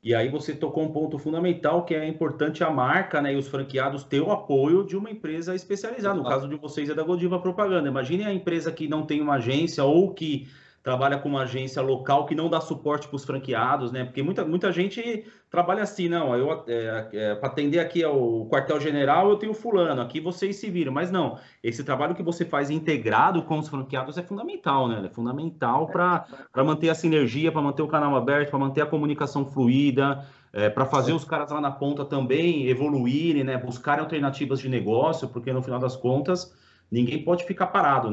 [0.00, 3.48] E aí você tocou um ponto fundamental que é importante a marca né, e os
[3.48, 6.14] franqueados ter o apoio de uma empresa especializada.
[6.14, 7.88] No caso de vocês é da Godiva Propaganda.
[7.88, 10.48] Imagine a empresa que não tem uma agência ou que
[10.82, 14.04] trabalha com uma agência local que não dá suporte para os franqueados, né?
[14.04, 19.28] Porque muita, muita gente trabalha assim, não, eu é, é, para atender aqui ao quartel-general
[19.28, 23.42] eu tenho fulano, aqui vocês se viram, mas não, esse trabalho que você faz integrado
[23.42, 25.02] com os franqueados é fundamental, né?
[25.04, 26.26] É fundamental para
[26.64, 30.84] manter a sinergia, para manter o canal aberto, para manter a comunicação fluida, é, para
[30.84, 33.56] fazer os caras lá na ponta também evoluírem, né?
[33.56, 36.52] Buscarem alternativas de negócio, porque no final das contas
[36.90, 38.12] ninguém pode ficar parado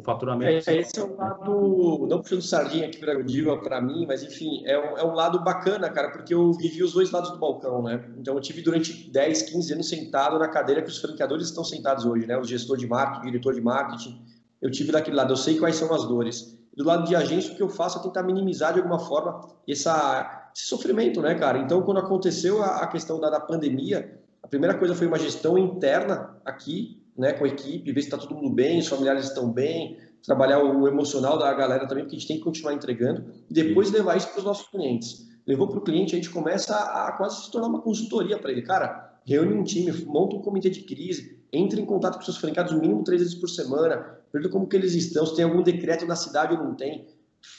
[0.00, 0.68] o faturamento.
[0.68, 4.62] É, esse é um lado, não puxando sardinha aqui para Diva para mim, mas enfim,
[4.66, 7.82] é um, é um lado bacana, cara, porque eu vivi os dois lados do balcão,
[7.82, 8.04] né?
[8.18, 12.04] Então eu tive durante 10, 15 anos sentado na cadeira que os franqueadores estão sentados
[12.04, 12.36] hoje, né?
[12.36, 14.20] O gestor de marketing, o diretor de marketing.
[14.60, 16.58] Eu tive daquele lado, eu sei quais são as dores.
[16.76, 20.50] Do lado de agência, o que eu faço é tentar minimizar de alguma forma essa,
[20.54, 21.58] esse sofrimento, né, cara?
[21.58, 25.58] Então, quando aconteceu a, a questão da, da pandemia, a primeira coisa foi uma gestão
[25.58, 29.52] interna aqui, né, com a equipe, ver se está todo mundo bem, os familiares estão
[29.52, 33.52] bem, trabalhar o emocional da galera também, porque a gente tem que continuar entregando, e
[33.52, 35.28] depois levar isso para os nossos clientes.
[35.46, 38.50] Levou para o cliente, a gente começa a, a quase se tornar uma consultoria para
[38.50, 38.62] ele.
[38.62, 42.72] Cara, reúne um time, monta um comitê de crise, entre em contato com seus franqueados
[42.72, 46.16] mínimo três vezes por semana, pergunta como que eles estão, se tem algum decreto na
[46.16, 47.06] cidade ou não tem.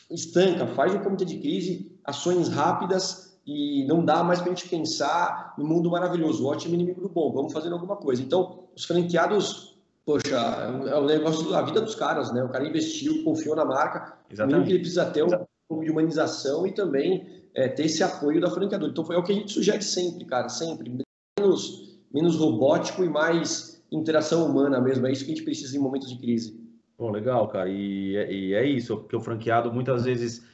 [0.09, 4.69] Estanca, faz um comitê de crise, ações rápidas e não dá mais para a gente
[4.69, 8.21] pensar no mundo maravilhoso, o ótimo inimigo do bom, vamos fazendo alguma coisa.
[8.21, 12.43] Então, os franqueados, poxa, é um negócio da vida dos caras, né?
[12.43, 14.65] O cara investiu, confiou na marca, Exatamente.
[14.65, 15.29] que ele precisa ter um
[15.67, 18.91] pouco de humanização e também é, ter esse apoio da franqueadora.
[18.91, 20.97] Então, é o que a gente sugere sempre, cara, sempre.
[21.39, 25.05] Menos, menos robótico e mais interação humana mesmo.
[25.07, 26.59] É isso que a gente precisa em momentos de crise.
[26.97, 27.69] Pô, legal, cara.
[27.69, 30.45] E, é, e é isso, porque o franqueado muitas vezes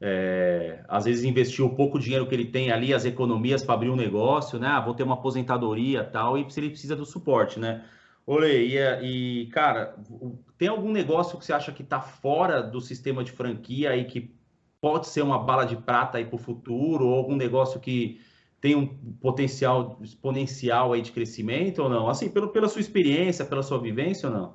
[0.00, 3.90] é, às vezes investiu o pouco dinheiro que ele tem ali, as economias para abrir
[3.90, 4.68] um negócio, né?
[4.68, 7.84] Ah, vou ter uma aposentadoria tal, e ele precisa do suporte, né?
[8.26, 9.96] Olê, e, e, cara,
[10.56, 14.34] tem algum negócio que você acha que está fora do sistema de franquia e que
[14.80, 18.20] pode ser uma bala de prata aí para o futuro, ou algum negócio que
[18.60, 18.86] tem um
[19.20, 22.08] potencial exponencial aí de crescimento ou não?
[22.08, 24.54] Assim, pelo, pela sua experiência, pela sua vivência ou não?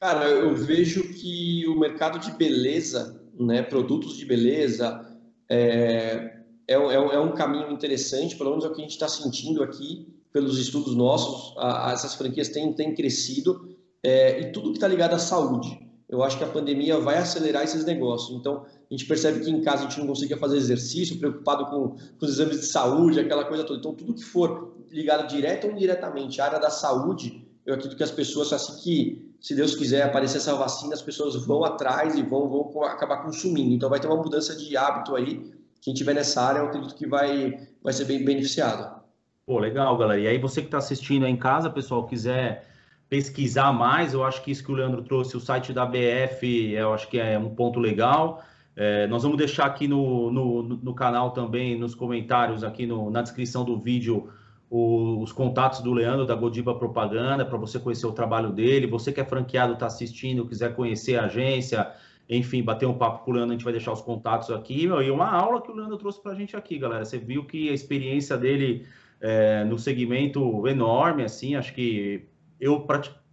[0.00, 5.06] Cara, eu vejo que o mercado de beleza né, produtos de beleza,
[5.48, 9.08] é, é, é, é, um caminho interessante, pelo menos é o que a gente está
[9.08, 14.70] sentindo aqui, pelos estudos nossos, a, a essas franquias têm, têm crescido, é, e tudo
[14.70, 15.88] que está ligado à saúde.
[16.08, 18.38] Eu acho que a pandemia vai acelerar esses negócios.
[18.38, 21.90] Então, a gente percebe que em casa a gente não conseguia fazer exercício, preocupado com,
[21.90, 23.78] com os exames de saúde, aquela coisa toda.
[23.78, 28.02] Então, tudo que for ligado direto ou indiretamente à área da saúde, eu acredito que
[28.02, 32.22] as pessoas, assim que se Deus quiser aparecer essa vacina, as pessoas vão atrás e
[32.22, 33.74] vão, vão acabar consumindo.
[33.74, 35.52] Então vai ter uma mudança de hábito aí.
[35.82, 39.02] Quem tiver nessa área, eu acredito que vai, vai ser bem beneficiado.
[39.44, 40.18] Pô, legal, galera.
[40.18, 42.66] E aí você que está assistindo aí em casa, pessoal, quiser
[43.06, 46.94] pesquisar mais, eu acho que isso que o Leandro trouxe, o site da BF, eu
[46.94, 48.42] acho que é um ponto legal.
[48.74, 53.20] É, nós vamos deixar aqui no, no, no, canal também, nos comentários, aqui no, na
[53.20, 54.30] descrição do vídeo,
[54.70, 58.86] o, os contatos do Leandro da Godiva Propaganda, para você conhecer o trabalho dele.
[58.86, 61.90] Você que é franqueado, está assistindo, quiser conhecer a agência,
[62.28, 64.84] enfim, bater um papo com o Leandro, a gente vai deixar os contatos aqui.
[64.84, 67.04] E uma aula que o Leandro trouxe para a gente aqui, galera.
[67.04, 68.86] Você viu que a experiência dele
[69.20, 72.28] é, no segmento enorme, assim, acho que
[72.60, 72.86] eu,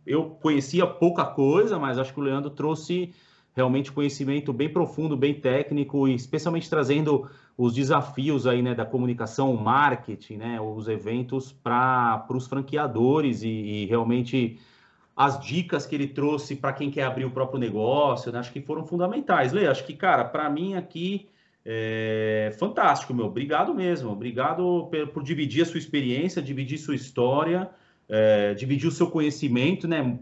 [0.06, 3.14] eu conhecia pouca coisa, mas acho que o Leandro trouxe
[3.56, 9.56] realmente conhecimento bem profundo, bem técnico, e especialmente trazendo os desafios aí, né, da comunicação,
[9.56, 14.60] marketing, né, os eventos para os franqueadores e, e realmente
[15.16, 18.40] as dicas que ele trouxe para quem quer abrir o próprio negócio, né?
[18.40, 19.54] acho que foram fundamentais.
[19.54, 21.30] Lê, acho que, cara, para mim aqui
[21.64, 23.28] é fantástico, meu.
[23.28, 24.12] Obrigado mesmo.
[24.12, 27.70] Obrigado por, por dividir a sua experiência, dividir sua história,
[28.10, 30.20] é, dividir o seu conhecimento, né?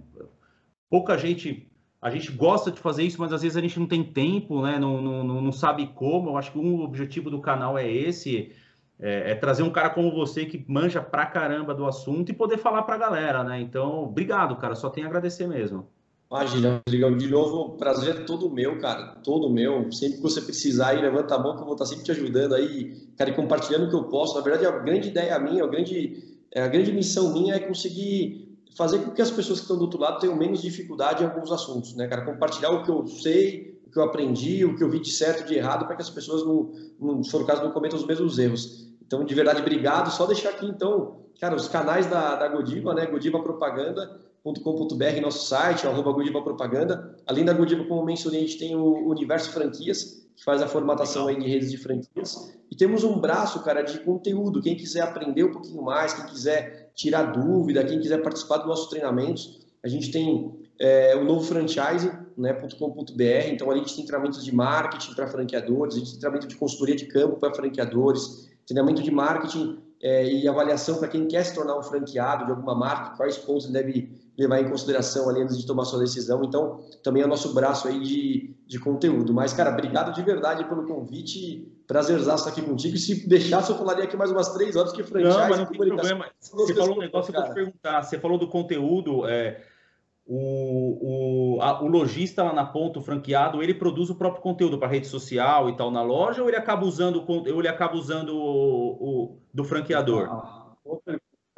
[0.90, 1.68] Pouca gente,
[2.04, 4.78] a gente gosta de fazer isso, mas às vezes a gente não tem tempo, né?
[4.78, 6.32] Não, não, não sabe como.
[6.32, 8.52] Eu acho que um objetivo do canal é esse
[9.00, 12.58] é, é, trazer um cara como você que manja pra caramba do assunto e poder
[12.58, 13.62] falar pra galera, né?
[13.62, 14.76] Então, obrigado, cara.
[14.76, 15.88] Só tenho a agradecer mesmo.
[16.30, 19.90] Imagina, Rodrigão, de novo, prazer é todo meu, cara, todo meu.
[19.90, 22.54] Sempre que você precisar aí, levanta a mão que eu vou estar sempre te ajudando
[22.54, 24.36] aí, cara, e compartilhando o que eu posso.
[24.36, 26.22] Na verdade, a grande ideia minha, a grande,
[26.54, 28.43] a grande missão minha é conseguir
[28.76, 31.52] fazer com que as pessoas que estão do outro lado tenham menos dificuldade em alguns
[31.52, 32.26] assuntos, né, cara?
[32.26, 35.48] Compartilhar o que eu sei, o que eu aprendi, o que eu vi de certo,
[35.48, 38.06] de errado, para que as pessoas, não, não, se for o caso, não cometam os
[38.06, 38.88] mesmos erros.
[39.06, 40.12] Então, de verdade, obrigado.
[40.12, 43.06] Só deixar aqui, então, cara, os canais da, da Godiva, né?
[43.06, 47.16] godivapropaganda.com.br, nosso site, arroba Godiva Propaganda.
[47.28, 51.28] Além da Godiva, como mencionei, a gente tem o Universo Franquias, que faz a formatação
[51.28, 52.52] aí de redes de franquias.
[52.72, 54.62] E temos um braço, cara, de conteúdo.
[54.62, 58.90] Quem quiser aprender um pouquinho mais, quem quiser tirar dúvida, quem quiser participar dos nossos
[58.90, 62.36] treinamentos, a gente tem é, o novo franchise.com.br,
[63.18, 66.56] né, então a gente tem treinamentos de marketing para franqueadores, a gente tem treinamento de
[66.56, 71.54] consultoria de campo para franqueadores, treinamento de marketing é, e avaliação para quem quer se
[71.56, 75.58] tornar um franqueado de alguma marca, quais pontos ele deve levar em consideração ali antes
[75.58, 76.44] de tomar sua decisão.
[76.44, 79.34] Então, também é o nosso braço aí de, de conteúdo.
[79.34, 81.72] Mas, cara, obrigado de verdade pelo convite.
[81.86, 82.98] Prazerzaço estar aqui contigo.
[82.98, 85.38] Se deixasse, eu falaria aqui mais umas três horas que franchise.
[85.38, 86.26] Não, mas não tem problema.
[86.40, 88.04] Você falou um negócio que eu vou te perguntar.
[88.04, 89.28] Você falou do conteúdo.
[89.28, 89.62] É
[90.26, 94.78] o, o, a, o lojista lá na ponta, o franqueado, ele produz o próprio conteúdo
[94.78, 98.34] para rede social e tal na loja, ou ele acaba usando, ou ele acaba usando
[98.36, 100.30] o, o do franqueador?
[100.30, 100.63] Ah,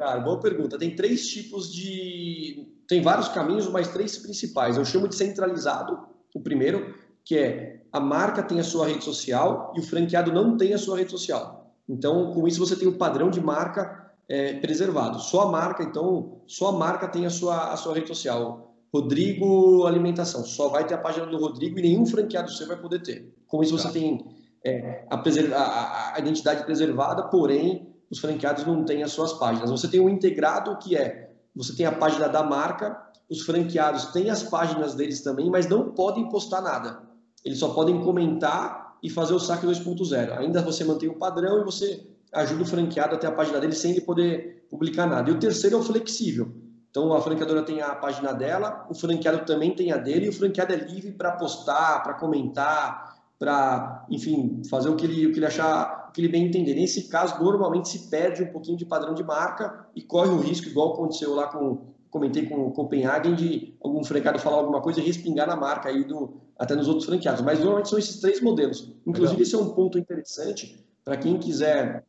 [0.06, 0.78] cara, boa pergunta.
[0.78, 2.68] Tem três tipos de.
[2.86, 4.76] Tem vários caminhos, mas três principais.
[4.76, 5.98] Eu chamo de centralizado,
[6.32, 6.94] o primeiro,
[7.24, 10.78] que é a marca tem a sua rede social e o franqueado não tem a
[10.78, 11.74] sua rede social.
[11.88, 15.18] Então, com isso, você tem o padrão de marca é, preservado.
[15.18, 18.74] Só a marca, então, só a marca tem a sua, a sua rede social.
[18.92, 23.02] Rodrigo Alimentação, só vai ter a página do Rodrigo e nenhum franqueado seu vai poder
[23.02, 23.34] ter.
[23.46, 23.92] Com isso, você tá.
[23.92, 24.24] tem
[24.64, 29.70] é, a, a, a, identidade preservada, porém, os franqueados não têm as suas páginas.
[29.70, 33.00] Você tem um integrado que é, você tem a página da marca,
[33.30, 37.02] os franqueados têm as páginas deles também, mas não podem postar nada.
[37.44, 40.38] Eles só podem comentar e fazer o saque 2.0.
[40.38, 43.74] Ainda você mantém o padrão e você ajuda o franqueado a ter a página dele
[43.74, 45.30] sem ele poder publicar nada.
[45.30, 46.52] E o terceiro é o flexível.
[46.90, 50.32] Então a franqueadora tem a página dela, o franqueado também tem a dele, e o
[50.32, 55.38] franqueado é livre para postar, para comentar, para, enfim, fazer o que ele, o que
[55.38, 56.74] ele achar, o que ele bem entender.
[56.74, 60.66] Nesse caso, normalmente se perde um pouquinho de padrão de marca e corre o risco,
[60.66, 65.04] igual aconteceu lá com, comentei com o Copenhagen, de algum franqueado falar alguma coisa e
[65.04, 67.42] respingar na marca aí do, até nos outros franqueados.
[67.42, 68.94] Mas normalmente são esses três modelos.
[69.06, 69.42] Inclusive, Legal.
[69.42, 72.02] esse é um ponto interessante para quem quiser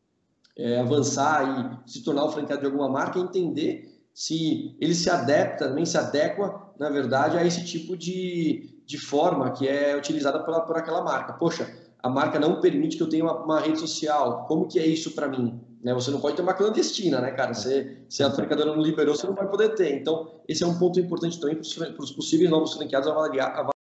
[0.57, 5.69] é, avançar e se tornar o franqueado de alguma marca, entender se ele se adapta,
[5.73, 10.61] nem se adequa, na verdade, a esse tipo de, de forma que é utilizada por,
[10.61, 11.33] por aquela marca.
[11.33, 11.69] Poxa,
[12.07, 14.45] a marca não permite que eu tenha uma, uma rede social.
[14.47, 15.59] Como que é isso para mim?
[15.83, 15.93] Né?
[15.93, 17.53] Você não pode ter uma clandestina, né, cara?
[17.53, 19.93] Você, se a franqueadora não liberou, você não vai poder ter.
[19.95, 23.71] Então, esse é um ponto importante também para os possíveis novos franqueados avaliar, avaliar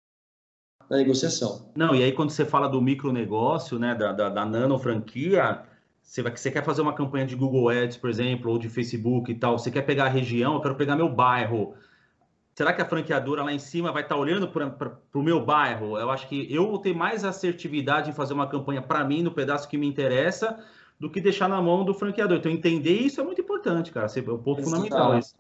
[0.91, 1.71] na negociação.
[1.77, 5.63] Não, e aí quando você fala do micronegócio, né, da, da, da nano franquia,
[6.03, 9.31] você, vai, você quer fazer uma campanha de Google Ads, por exemplo, ou de Facebook
[9.31, 11.75] e tal, você quer pegar a região, eu quero pegar meu bairro.
[12.57, 15.99] Será que a franqueadora lá em cima vai estar tá olhando para o meu bairro?
[15.99, 19.31] Eu acho que eu vou ter mais assertividade em fazer uma campanha para mim, no
[19.31, 20.59] pedaço que me interessa,
[20.99, 22.39] do que deixar na mão do franqueador.
[22.39, 24.07] Então, entender isso é muito importante, cara.
[24.07, 25.19] É um ponto fundamental.
[25.19, 25.35] Isso.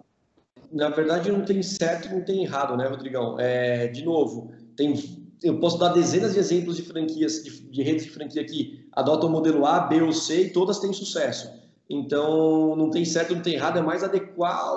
[0.70, 3.40] Na verdade, não tem certo e não tem errado, né, Rodrigão?
[3.40, 4.94] É, de novo, tem
[5.42, 9.28] eu posso dar dezenas de exemplos de franquias, de, de, redes de franquia que adotam
[9.28, 11.50] o modelo A, B ou C e todas têm sucesso.
[11.88, 14.74] Então, não tem certo, não tem errado, é mais adequar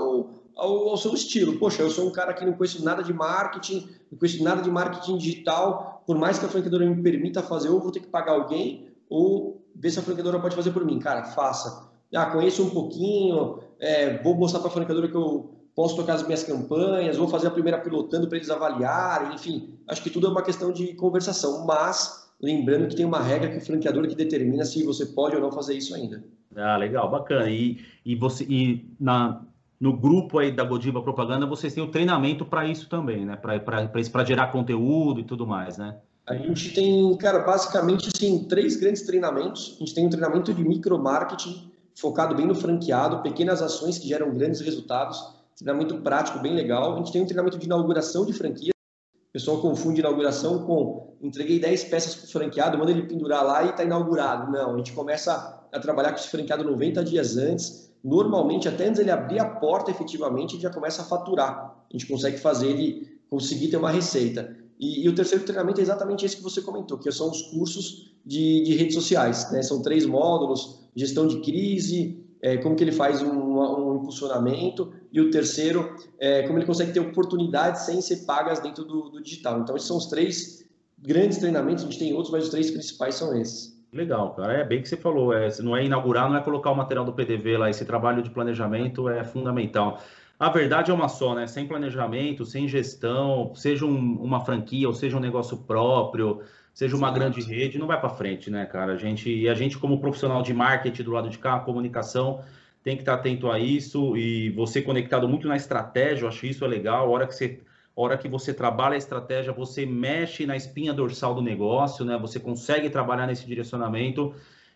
[0.59, 1.57] ao, ao, seu estilo.
[1.57, 4.69] Poxa, eu sou um cara que não conheço nada de marketing, não conheço nada de
[4.69, 8.33] marketing digital, por mais que a franqueadora me permita fazer, ou vou ter que pagar
[8.33, 10.99] alguém, ou ver se a franqueadora pode fazer por mim.
[10.99, 11.89] Cara, faça.
[12.13, 16.23] Ah, conheço um pouquinho, é, vou mostrar para a franqueadora que eu posso tocar as
[16.23, 19.79] minhas campanhas, vou fazer a primeira pilotando para eles avaliarem, enfim.
[19.87, 23.57] Acho que tudo é uma questão de conversação, mas lembrando que tem uma regra que
[23.57, 26.23] o franqueador que determina se você pode ou não fazer isso ainda.
[26.55, 27.49] Ah, legal, bacana.
[27.49, 29.41] E, e você e na,
[29.79, 33.37] no grupo aí da Godiva Propaganda vocês têm o treinamento para isso também, né?
[33.37, 35.97] Para gerar conteúdo e tudo mais, né?
[36.27, 39.75] A gente tem, cara, basicamente assim, três grandes treinamentos.
[39.77, 44.31] A gente tem um treinamento de micromarketing focado bem no franqueado, pequenas ações que geram
[44.35, 45.19] grandes resultados.
[45.57, 46.93] Treinamento prático bem legal.
[46.93, 48.71] A gente tem um treinamento de inauguração de franquia.
[48.71, 53.63] O pessoal confunde inauguração com entreguei 10 peças para o franqueado, manda ele pendurar lá
[53.63, 54.51] e está inaugurado.
[54.51, 57.88] Não, a gente começa a trabalhar com esse franqueado 90 dias antes.
[58.03, 61.85] Normalmente, até antes ele abrir a porta efetivamente, gente já começa a faturar.
[61.89, 64.55] A gente consegue fazer ele conseguir ter uma receita.
[64.79, 68.13] E, e, o terceiro treinamento é exatamente esse que você comentou, que são os cursos
[68.25, 69.51] de, de redes sociais.
[69.51, 69.61] Né?
[69.61, 75.19] São três módulos, gestão de crise, é, como que ele faz um, um, impulsionamento, e
[75.19, 79.59] o terceiro, é, como ele consegue ter oportunidades sem ser pagas dentro do, do digital.
[79.59, 80.65] Então, esses são os três
[80.97, 83.77] grandes treinamentos, a gente tem outros, mas os três principais são esses.
[83.91, 84.53] Legal, cara.
[84.53, 85.33] É bem que você falou.
[85.33, 87.69] É, não é inaugurar, não é colocar o material do PDV lá.
[87.69, 90.01] Esse trabalho de planejamento é fundamental.
[90.39, 91.47] A verdade é uma só, né?
[91.47, 96.41] Sem planejamento, sem gestão, seja um, uma franquia ou seja um negócio próprio,
[96.73, 97.13] seja uma Sim.
[97.15, 98.93] grande rede, não vai para frente, né, cara?
[98.93, 102.41] A gente, e a gente, como profissional de marketing do lado de cá, comunicação,
[102.83, 106.63] tem que estar atento a isso e você conectado muito na estratégia, eu acho isso
[106.63, 107.07] é legal.
[107.07, 107.59] A hora que você
[108.01, 112.17] hora que você trabalha a estratégia, você mexe na espinha dorsal do negócio, né?
[112.17, 114.33] Você consegue trabalhar nesse direcionamento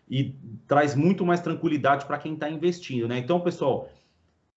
[0.08, 0.34] e
[0.68, 3.18] traz muito mais tranquilidade para quem está investindo, né?
[3.18, 3.88] Então, pessoal,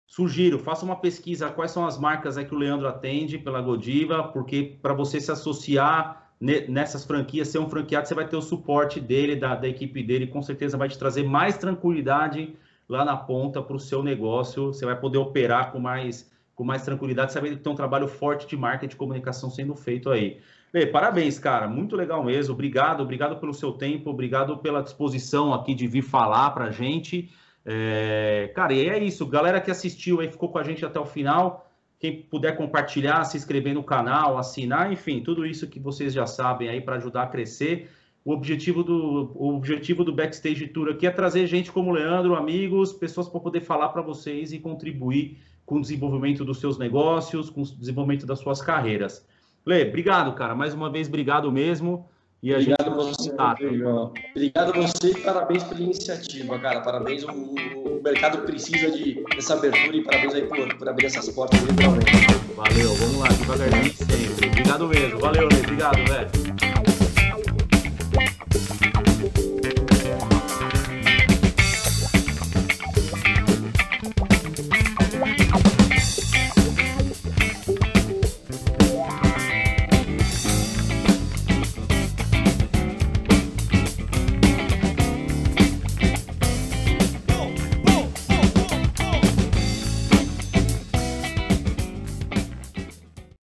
[0.06, 4.24] sugiro, faça uma pesquisa quais são as marcas aí que o Leandro atende pela Godiva,
[4.24, 9.00] porque para você se associar nessas franquias, ser um franqueado, você vai ter o suporte
[9.00, 12.56] dele, da, da equipe dele, com certeza vai te trazer mais tranquilidade
[12.88, 16.84] lá na ponta para o seu negócio, você vai poder operar com mais com mais
[16.84, 20.40] tranquilidade, sabendo que tem um trabalho forte de marketing e comunicação sendo feito aí.
[20.74, 22.56] Lê, parabéns, cara, muito legal mesmo.
[22.56, 27.30] Obrigado, obrigado pelo seu tempo, obrigado pela disposição aqui de vir falar para a gente.
[27.64, 28.52] É...
[28.56, 29.24] Cara, e é isso.
[29.28, 31.70] Galera que assistiu aí, ficou com a gente até o final.
[32.00, 36.70] Quem puder compartilhar, se inscrever no canal, assinar, enfim, tudo isso que vocês já sabem
[36.70, 37.92] aí para ajudar a crescer.
[38.26, 42.94] O objetivo do, o objetivo do Backstage Tour aqui é trazer gente como Leandro, amigos,
[42.94, 45.38] pessoas para poder falar para vocês e contribuir
[45.68, 49.28] com o desenvolvimento dos seus negócios, com o desenvolvimento das suas carreiras.
[49.66, 50.56] Lê, obrigado, cara.
[50.56, 52.08] Mais uma vez, obrigado mesmo.
[52.42, 53.32] E a obrigado gente você,
[54.32, 56.80] Obrigado a você e parabéns pela iniciativa, cara.
[56.82, 57.24] Parabéns.
[57.26, 61.60] O, o mercado precisa de, dessa abertura e parabéns aí por, por abrir essas portas
[61.64, 62.12] literalmente.
[62.56, 64.48] Valeu, vamos lá, devagarzinho sempre.
[64.48, 65.20] Obrigado mesmo.
[65.20, 65.60] Valeu, Lê.
[65.60, 66.77] Obrigado, velho.